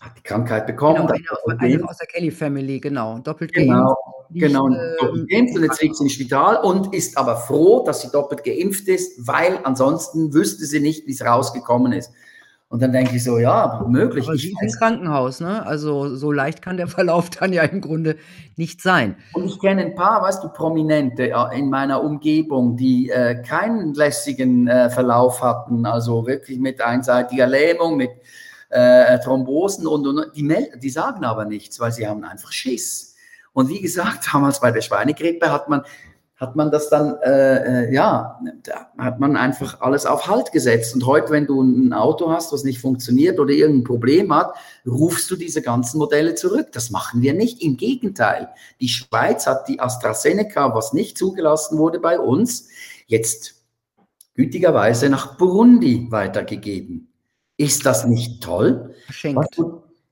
[0.00, 1.06] Hat die Krankheit bekommen.
[1.06, 3.18] Genau, eine, eine aus der Kelly Family, genau.
[3.18, 3.94] Doppelt genau,
[4.28, 4.40] geimpft.
[4.40, 8.02] Genau, äh, doppelt geimpft und jetzt liegt sie im Spital und ist aber froh, dass
[8.02, 12.10] sie doppelt geimpft ist, weil ansonsten wüsste sie nicht, wie es rausgekommen ist.
[12.68, 14.26] Und dann denke ich so, ja, möglich.
[14.26, 15.64] Aber sie ist im Krankenhaus, ne?
[15.64, 18.16] Also so leicht kann der Verlauf dann ja im Grunde
[18.56, 19.16] nicht sein.
[19.34, 23.94] Und ich kenne ein paar, weißt du, Prominente äh, in meiner Umgebung, die äh, keinen
[23.94, 28.10] lässigen äh, Verlauf hatten, also wirklich mit einseitiger Lähmung, mit
[28.70, 33.14] äh, Thrombosen und, und die, die sagen aber nichts, weil sie haben einfach Schiss.
[33.52, 35.82] Und wie gesagt, damals bei der Schweinegrippe hat man
[36.36, 40.94] hat man das dann, äh, äh, ja, da hat man einfach alles auf Halt gesetzt.
[40.94, 44.54] Und heute, wenn du ein Auto hast, was nicht funktioniert oder irgendein Problem hat,
[44.86, 46.68] rufst du diese ganzen Modelle zurück.
[46.72, 47.62] Das machen wir nicht.
[47.62, 52.68] Im Gegenteil, die Schweiz hat die AstraZeneca, was nicht zugelassen wurde bei uns,
[53.06, 53.54] jetzt
[54.34, 57.08] gütigerweise nach Burundi weitergegeben.
[57.56, 58.94] Ist das nicht toll?
[59.06, 59.58] Verschenkt.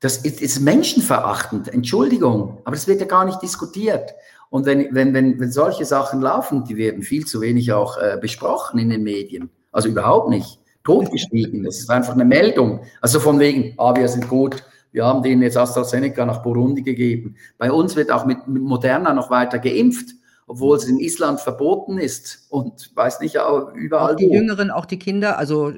[0.00, 4.14] Das ist, ist menschenverachtend, Entschuldigung, aber das wird ja gar nicht diskutiert.
[4.54, 8.18] Und wenn, wenn, wenn, wenn solche Sachen laufen, die werden viel zu wenig auch äh,
[8.20, 9.50] besprochen in den Medien.
[9.72, 10.60] Also überhaupt nicht.
[10.84, 11.64] Totgeschwiegen.
[11.64, 12.82] Das ist einfach eine Meldung.
[13.00, 17.34] Also von wegen, ah, wir sind gut, wir haben denen jetzt AstraZeneca nach Burundi gegeben.
[17.58, 20.10] Bei uns wird auch mit, mit Moderna noch weiter geimpft,
[20.46, 23.34] obwohl es in Island verboten ist und weiß nicht,
[23.74, 24.12] überall.
[24.12, 24.34] Auch die wo.
[24.34, 25.72] Jüngeren, auch die Kinder, also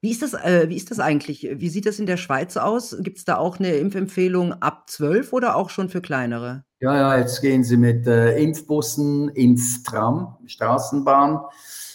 [0.00, 1.48] wie ist das, äh, wie ist das eigentlich?
[1.54, 2.96] Wie sieht das in der Schweiz aus?
[2.98, 6.65] Gibt es da auch eine Impfempfehlung ab 12 oder auch schon für kleinere?
[6.80, 11.40] Ja, ja, jetzt gehen sie mit äh, Impfbussen, Impftram, Straßenbahn,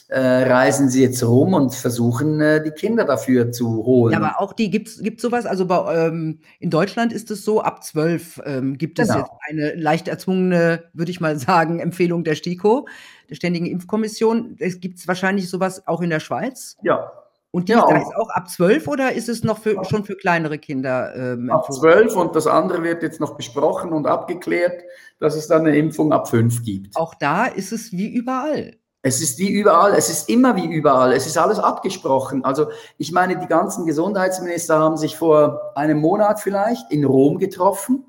[0.08, 4.14] äh, reisen sie jetzt rum und versuchen, äh, die Kinder dafür zu holen.
[4.14, 5.46] Ja, aber auch die, gibt es sowas?
[5.46, 9.20] Also bei, ähm, in Deutschland ist es so, ab zwölf ähm, gibt es genau.
[9.20, 12.88] jetzt eine leicht erzwungene, würde ich mal sagen, Empfehlung der STIKO,
[13.30, 14.56] der Ständigen Impfkommission.
[14.58, 16.76] Es gibt wahrscheinlich sowas auch in der Schweiz?
[16.82, 17.12] Ja,
[17.52, 20.16] und die ja, ist, ist auch ab zwölf oder ist es noch für, schon für
[20.16, 21.14] kleinere Kinder?
[21.16, 24.84] Ähm, ab zwölf und das andere wird jetzt noch besprochen und abgeklärt,
[25.20, 26.96] dass es dann eine Impfung ab fünf gibt.
[26.96, 28.78] Auch da ist es wie überall.
[29.04, 32.46] Es ist wie überall, es ist immer wie überall, es ist alles abgesprochen.
[32.46, 38.06] Also ich meine, die ganzen Gesundheitsminister haben sich vor einem Monat vielleicht in Rom getroffen.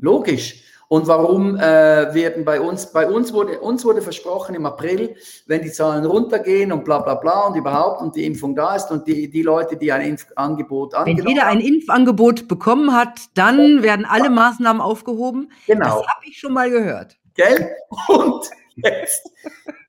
[0.00, 0.64] Logisch.
[0.92, 5.14] Und warum äh, werden bei uns, bei uns wurde, uns wurde versprochen im April,
[5.46, 8.90] wenn die Zahlen runtergehen und bla bla bla und überhaupt und die Impfung da ist
[8.90, 13.84] und die, die Leute, die ein Impfangebot angenommen Wenn jeder ein Impfangebot bekommen hat, dann
[13.84, 15.52] werden alle Maßnahmen aufgehoben.
[15.68, 15.84] Genau.
[15.84, 17.16] Das habe ich schon mal gehört.
[17.34, 17.70] Gell?
[18.08, 19.30] Und jetzt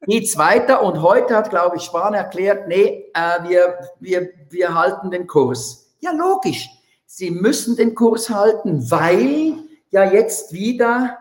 [0.06, 5.10] geht's weiter und heute hat, glaube ich, Spahn erklärt, nee, äh, wir, wir, wir halten
[5.10, 5.95] den Kurs.
[5.99, 6.70] Ja, logisch.
[7.08, 11.18] Sie müssen den Kurs halten, weil ja jetzt wieder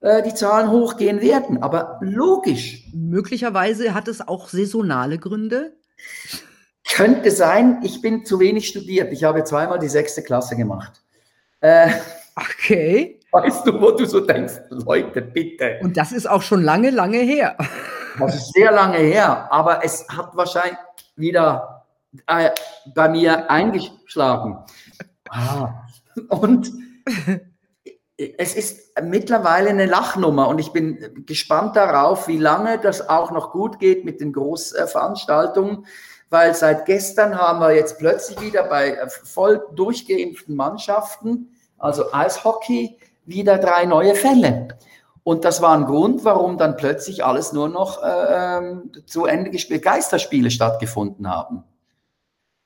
[0.00, 1.62] äh, die Zahlen hochgehen werden.
[1.62, 2.84] Aber logisch.
[2.92, 5.76] Möglicherweise hat es auch saisonale Gründe.
[6.94, 9.12] Könnte sein, ich bin zu wenig studiert.
[9.12, 11.02] Ich habe zweimal die sechste Klasse gemacht.
[11.60, 11.90] Äh,
[12.36, 13.20] okay.
[13.30, 15.78] Weißt du, wo du so denkst, Leute, bitte.
[15.82, 17.56] Und das ist auch schon lange, lange her.
[18.18, 20.78] Das ist sehr lange her, aber es hat wahrscheinlich
[21.14, 21.84] wieder
[22.26, 22.50] äh,
[22.94, 24.58] bei mir eingeschlagen.
[25.28, 25.86] Ah.
[26.30, 26.72] Und
[28.18, 33.52] es ist mittlerweile eine Lachnummer und ich bin gespannt darauf, wie lange das auch noch
[33.52, 35.86] gut geht mit den Großveranstaltungen
[36.30, 43.58] weil seit gestern haben wir jetzt plötzlich wieder bei voll durchgeimpften Mannschaften, also Eishockey, wieder
[43.58, 44.68] drei neue Fälle.
[45.22, 48.60] Und das war ein Grund, warum dann plötzlich alles nur noch äh,
[49.04, 51.64] zu Ende gespielt, Geisterspiele stattgefunden haben.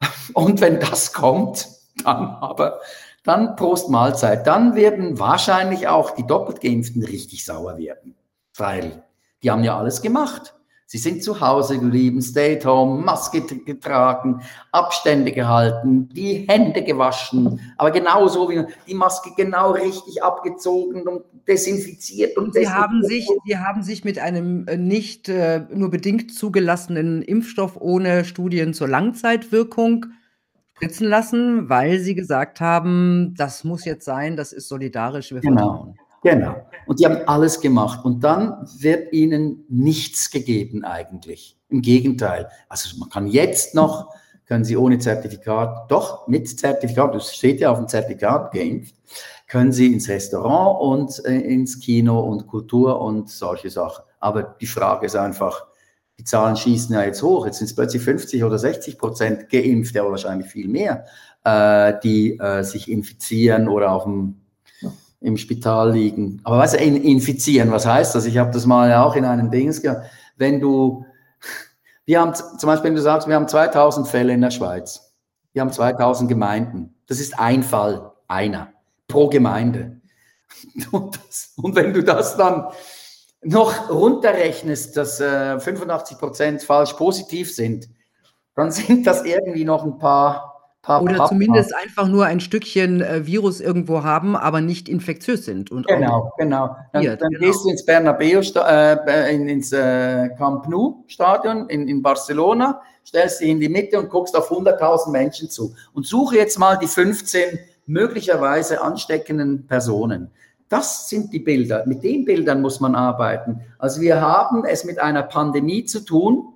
[0.34, 1.68] Und wenn das kommt,
[2.04, 2.80] dann aber,
[3.22, 4.46] dann Prost Mahlzeit.
[4.46, 8.14] Dann werden wahrscheinlich auch die doppelt Geimpften richtig sauer werden.
[8.56, 9.04] Weil
[9.42, 10.54] die haben ja alles gemacht.
[10.92, 14.42] Sie sind zu Hause geblieben, stayed home, Maske getragen,
[14.72, 22.36] Abstände gehalten, die Hände gewaschen, aber genauso wie die Maske genau richtig abgezogen und desinfiziert.
[22.36, 27.22] Und Sie haben sich, Sie haben sich mit einem äh, nicht äh, nur bedingt zugelassenen
[27.22, 30.04] Impfstoff ohne Studien zur Langzeitwirkung
[30.82, 35.56] spritzen lassen, weil Sie gesagt haben, das muss jetzt sein, das ist solidarisch, wir genau.
[35.56, 35.96] vertrauen.
[36.24, 36.66] Genau.
[36.86, 38.04] Und die haben alles gemacht.
[38.04, 41.56] Und dann wird ihnen nichts gegeben eigentlich.
[41.68, 42.48] Im Gegenteil.
[42.68, 44.12] Also man kann jetzt noch,
[44.46, 48.94] können sie ohne Zertifikat, doch mit Zertifikat, das steht ja auf dem Zertifikat geimpft,
[49.46, 54.04] können sie ins Restaurant und äh, ins Kino und Kultur und solche Sachen.
[54.18, 55.66] Aber die Frage ist einfach,
[56.22, 57.46] die Zahlen schießen ja jetzt hoch.
[57.46, 61.04] Jetzt sind es plötzlich 50 oder 60 Prozent geimpft, aber wahrscheinlich viel mehr,
[61.44, 64.36] äh, die äh, sich infizieren oder auf dem
[65.20, 66.40] im Spital liegen.
[66.44, 68.26] Aber was infizieren, was heißt das?
[68.26, 70.06] Ich habe das mal auch in einem Dings gehabt.
[70.36, 71.06] Wenn du,
[72.04, 75.12] wir haben zum Beispiel, wenn du sagst, wir haben 2000 Fälle in der Schweiz.
[75.52, 76.94] Wir haben 2000 Gemeinden.
[77.06, 78.72] Das ist ein Fall, einer
[79.06, 80.00] pro Gemeinde.
[80.90, 82.66] Und, das, und wenn du das dann
[83.42, 87.88] noch runterrechnest, dass äh, 85 Prozent falsch positiv sind,
[88.54, 93.24] dann sind das irgendwie noch ein paar Papa, Oder zumindest einfach nur ein Stückchen äh,
[93.24, 95.70] Virus irgendwo haben, aber nicht infektiös sind.
[95.70, 96.76] Und genau, genau.
[96.92, 97.38] Dann, dann genau.
[97.38, 103.40] gehst du ins Bernabeu, äh, in, ins äh, Camp Nou Stadion in, in Barcelona, stellst
[103.40, 105.72] dich in die Mitte und guckst auf 100.000 Menschen zu.
[105.92, 110.32] Und suche jetzt mal die 15 möglicherweise ansteckenden Personen.
[110.72, 111.84] Das sind die Bilder.
[111.86, 113.60] Mit den Bildern muss man arbeiten.
[113.78, 116.54] Also wir haben es mit einer Pandemie zu tun,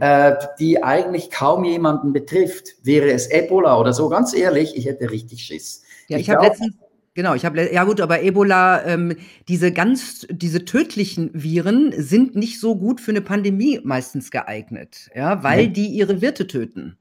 [0.00, 2.74] äh, die eigentlich kaum jemanden betrifft.
[2.82, 5.82] Wäre es Ebola oder so, ganz ehrlich, ich hätte richtig Schiss.
[6.08, 6.74] Ja, ich, ich habe letztens
[7.14, 12.58] Genau, ich habe ja gut, aber Ebola, ähm, diese ganz, diese tödlichen Viren sind nicht
[12.58, 16.98] so gut für eine Pandemie meistens geeignet, ja, weil die ihre Wirte töten.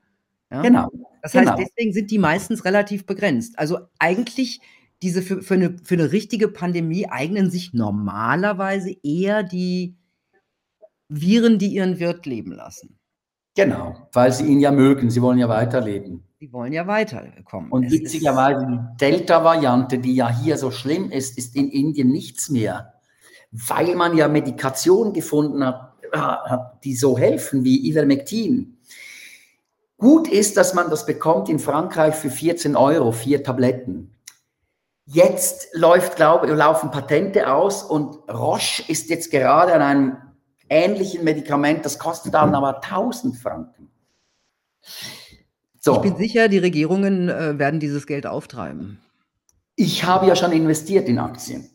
[0.51, 0.61] Ja?
[0.61, 0.91] Genau.
[1.23, 1.57] Das heißt, genau.
[1.57, 3.57] deswegen sind die meistens relativ begrenzt.
[3.57, 4.61] Also eigentlich
[5.03, 9.95] diese für, für, eine, für eine richtige Pandemie eignen sich normalerweise eher die
[11.09, 12.97] Viren, die ihren Wirt leben lassen.
[13.55, 16.23] Genau, weil sie ihn ja mögen, sie wollen ja weiterleben.
[16.39, 17.69] Sie wollen ja weiterkommen.
[17.71, 22.93] Und witzigerweise die Delta-Variante, die ja hier so schlimm ist, ist in Indien nichts mehr,
[23.51, 28.77] weil man ja Medikation gefunden hat, die so helfen wie Ivermectin.
[29.97, 34.12] Gut ist, dass man das bekommt in Frankreich für 14 Euro, vier Tabletten.
[35.05, 40.17] Jetzt läuft, glaube, laufen Patente aus und Roche ist jetzt gerade an einem
[40.69, 43.89] ähnlichen Medikament, das kostet dann aber 1000 Franken.
[45.79, 45.95] So.
[45.95, 48.99] Ich bin sicher, die Regierungen äh, werden dieses Geld auftreiben.
[49.75, 51.69] Ich habe ja schon investiert in Aktien.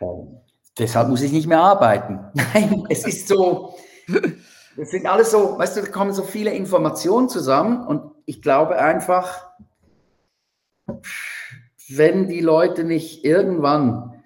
[0.00, 0.40] Ähm,
[0.78, 2.20] deshalb muss ich nicht mehr arbeiten.
[2.34, 3.74] Nein, es ist so,
[4.76, 8.78] es sind alles so, weißt du, da kommen so viele Informationen zusammen und ich glaube
[8.78, 9.50] einfach,
[11.88, 14.16] wenn die Leute nicht irgendwann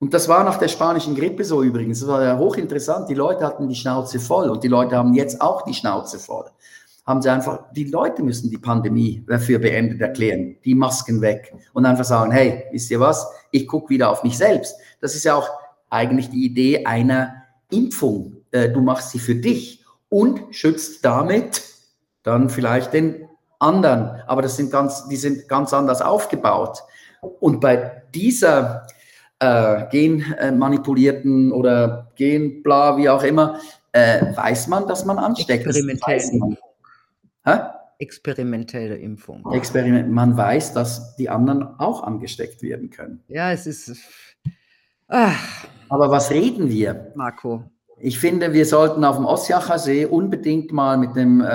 [0.00, 2.00] und das war nach der spanischen Grippe so übrigens.
[2.00, 3.08] Das war ja hochinteressant.
[3.08, 6.46] Die Leute hatten die Schnauze voll und die Leute haben jetzt auch die Schnauze voll.
[7.04, 11.86] Haben sie einfach, die Leute müssen die Pandemie dafür beendet erklären, die Masken weg und
[11.86, 13.26] einfach sagen, hey, wisst ihr was?
[13.50, 14.76] Ich gucke wieder auf mich selbst.
[15.00, 15.48] Das ist ja auch
[15.90, 17.34] eigentlich die Idee einer
[17.70, 18.36] Impfung.
[18.50, 21.62] Äh, du machst sie für dich und schützt damit
[22.22, 23.26] dann vielleicht den
[23.58, 24.22] anderen.
[24.26, 26.82] Aber das sind ganz, die sind ganz anders aufgebaut.
[27.20, 28.86] Und bei dieser
[29.40, 33.60] äh, genmanipulierten oder genbla, wie auch immer,
[33.92, 35.66] äh, weiß man, dass man ansteckt.
[35.66, 36.38] Experimentell.
[36.38, 36.56] Man.
[37.98, 39.44] Experimentelle Impfung.
[39.52, 40.10] Experiment.
[40.10, 43.24] Man weiß, dass die anderen auch angesteckt werden können.
[43.26, 43.98] Ja, es ist.
[45.08, 47.12] Ach, Aber was reden wir?
[47.16, 47.64] Marco.
[48.00, 51.46] Ich finde, wir sollten auf dem Ossiacher See unbedingt mal mit dem äh,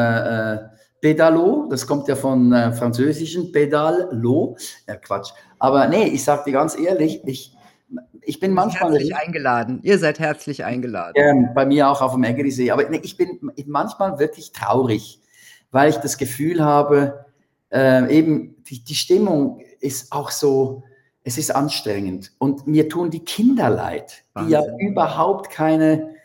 [0.55, 0.59] äh,
[1.03, 4.55] Pedalo, das kommt ja von äh, französischen Pedalo,
[4.87, 5.31] ja Quatsch.
[5.59, 7.53] Aber nee, ich sag dir ganz ehrlich, ich,
[8.21, 9.81] ich bin manchmal Herzlich eingeladen.
[9.83, 11.11] Ihr seid herzlich eingeladen.
[11.17, 15.19] ähm, bei mir auch auf dem Eggerisee, aber nee, ich bin manchmal wirklich traurig,
[15.71, 17.25] weil ich das Gefühl habe,
[17.69, 20.83] äh, eben die, die Stimmung ist auch so,
[21.25, 24.79] es ist anstrengend und mir tun die Kinder leid, die ja Wahnsinn.
[24.79, 26.15] überhaupt keine,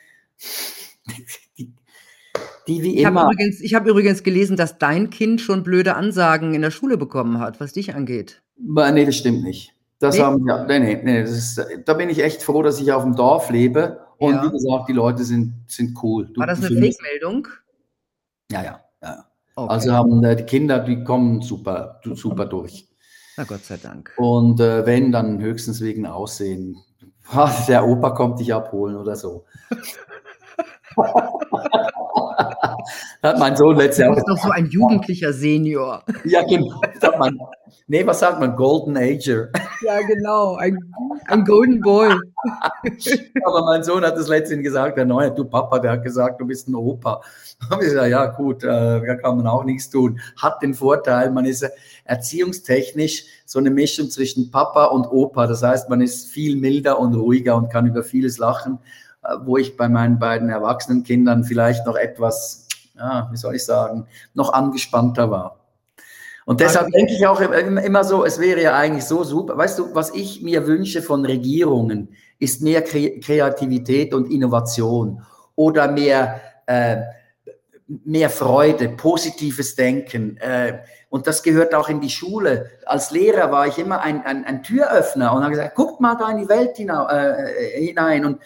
[2.69, 5.95] die, wie Ich habe immer, übrigens, ich hab übrigens gelesen, dass dein Kind schon blöde
[5.97, 8.43] Ansagen in der Schule bekommen hat, was dich angeht.
[8.71, 9.73] Aber nee, das stimmt nicht.
[9.99, 10.23] Das Nee?
[10.23, 13.03] haben ja, nee, nee, nee, das ist, da bin ich echt froh, dass ich auf
[13.03, 14.45] dem Dorf lebe und Ja.
[14.45, 16.31] wie gesagt, die Leute sind, sind cool.
[16.33, 17.49] Du- War das eine Fake-Meldung?
[18.53, 19.25] Ja, ja, ja.
[19.57, 19.73] Okay.
[19.73, 22.87] Also haben äh, die Kinder, die kommen super, super durch.
[23.37, 24.13] Na Gott sei Dank.
[24.17, 26.77] Und äh, wenn, dann höchstens wegen Aussehen.
[27.69, 29.45] Der Opa kommt dich abholen oder so.
[33.23, 34.15] hat mein Sohn letztes Du Jahr.
[34.15, 36.03] bist doch so ein jugendlicher Senior.
[36.25, 36.81] Ja, genau.
[37.01, 37.39] Sagt man,
[37.87, 38.55] nee, was sagt man?
[38.57, 39.49] Golden Ager.
[39.83, 40.57] Ja, genau.
[40.57, 40.79] Ein,
[41.27, 42.15] ein Golden Boy.
[43.45, 46.47] Aber mein Sohn hat das letztens gesagt, der Neue, du Papa, der hat gesagt, du
[46.47, 47.21] bist ein Opa.
[47.71, 50.21] Habe ich gesagt, ja gut, äh, da kann man auch nichts tun.
[50.37, 51.67] Hat den Vorteil, man ist
[52.05, 55.47] erziehungstechnisch so eine Mischung zwischen Papa und Opa.
[55.47, 58.79] Das heißt, man ist viel milder und ruhiger und kann über vieles lachen,
[59.45, 62.67] wo ich bei meinen beiden erwachsenen Kindern vielleicht noch etwas,
[62.97, 65.59] ja, wie soll ich sagen, noch angespannter war.
[66.49, 69.59] Und deshalb denke ich auch immer so, es wäre ja eigentlich so super.
[69.59, 72.09] Weißt du, was ich mir wünsche von Regierungen,
[72.39, 75.23] ist mehr Kre Kreativität und Innovation
[75.57, 77.03] oder mehr, äh,
[77.89, 80.37] mehr Freude, positives Denken.
[80.37, 82.71] Äh, und das gehört auch in die Schule.
[82.85, 86.31] Als Lehrer war ich immer ein, ein, ein Türöffner und habe gesagt, guckt mal da
[86.31, 88.41] in die Welt äh, hinein und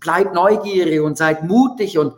[0.00, 2.14] bleibt neugierig und seid mutig und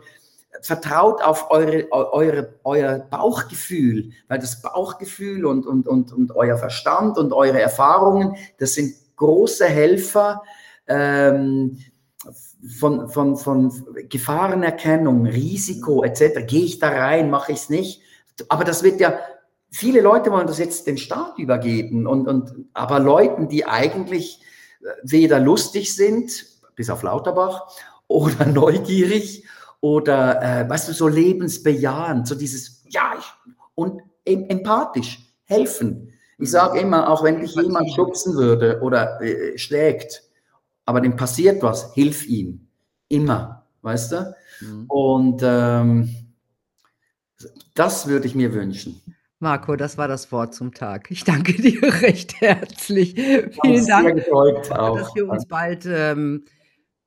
[0.61, 7.17] vertraut auf eure, eure, euer Bauchgefühl, weil das Bauchgefühl und, und, und, und euer Verstand
[7.17, 10.43] und eure Erfahrungen, das sind große Helfer
[10.87, 11.79] ähm,
[12.79, 16.45] von, von, von Gefahrenerkennung, Risiko etc.
[16.45, 18.01] Gehe ich da rein, mache ich es nicht?
[18.49, 19.19] Aber das wird ja,
[19.71, 24.41] viele Leute wollen das jetzt dem Staat übergeben und, und aber Leuten, die eigentlich
[25.03, 26.45] weder lustig sind,
[26.75, 27.67] bis auf Lauterbach,
[28.07, 29.45] oder neugierig
[29.79, 33.25] oder, äh, weißt du, so lebensbejahend, so dieses, ja, ich,
[33.73, 36.13] und em empathisch, helfen.
[36.37, 40.23] Ich sage immer, auch wenn dich jemand schubsen würde oder äh, schlägt,
[40.91, 42.67] aber dem passiert was, hilf ihm.
[43.07, 44.35] Immer, weißt du?
[44.59, 44.85] Mhm.
[44.89, 46.09] Und ähm,
[47.73, 49.01] das würde ich mir wünschen.
[49.39, 51.09] Marco, das war das Wort zum Tag.
[51.09, 53.13] Ich danke dir recht herzlich.
[53.15, 54.97] Vielen Sehr Dank, gefreut auch.
[54.97, 56.43] dass wir uns bald ähm,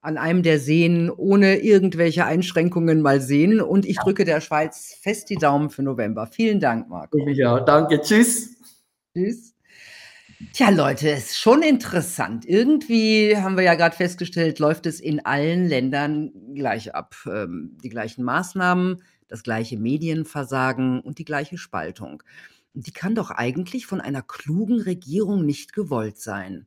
[0.00, 3.60] an einem der Seen ohne irgendwelche Einschränkungen mal sehen.
[3.60, 6.26] Und ich drücke der Schweiz fest die Daumen für November.
[6.26, 7.18] Vielen Dank, Marco.
[7.28, 8.56] Ja, danke, tschüss.
[9.12, 9.53] Tschüss.
[10.52, 12.44] Tja, Leute, ist schon interessant.
[12.44, 17.14] Irgendwie haben wir ja gerade festgestellt, läuft es in allen Ländern gleich ab.
[17.26, 22.22] Ähm, die gleichen Maßnahmen, das gleiche Medienversagen und die gleiche Spaltung.
[22.74, 26.66] Die kann doch eigentlich von einer klugen Regierung nicht gewollt sein.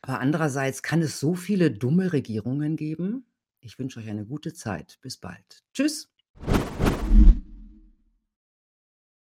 [0.00, 3.26] Aber andererseits kann es so viele dumme Regierungen geben.
[3.60, 4.98] Ich wünsche euch eine gute Zeit.
[5.02, 5.64] Bis bald.
[5.74, 6.08] Tschüss.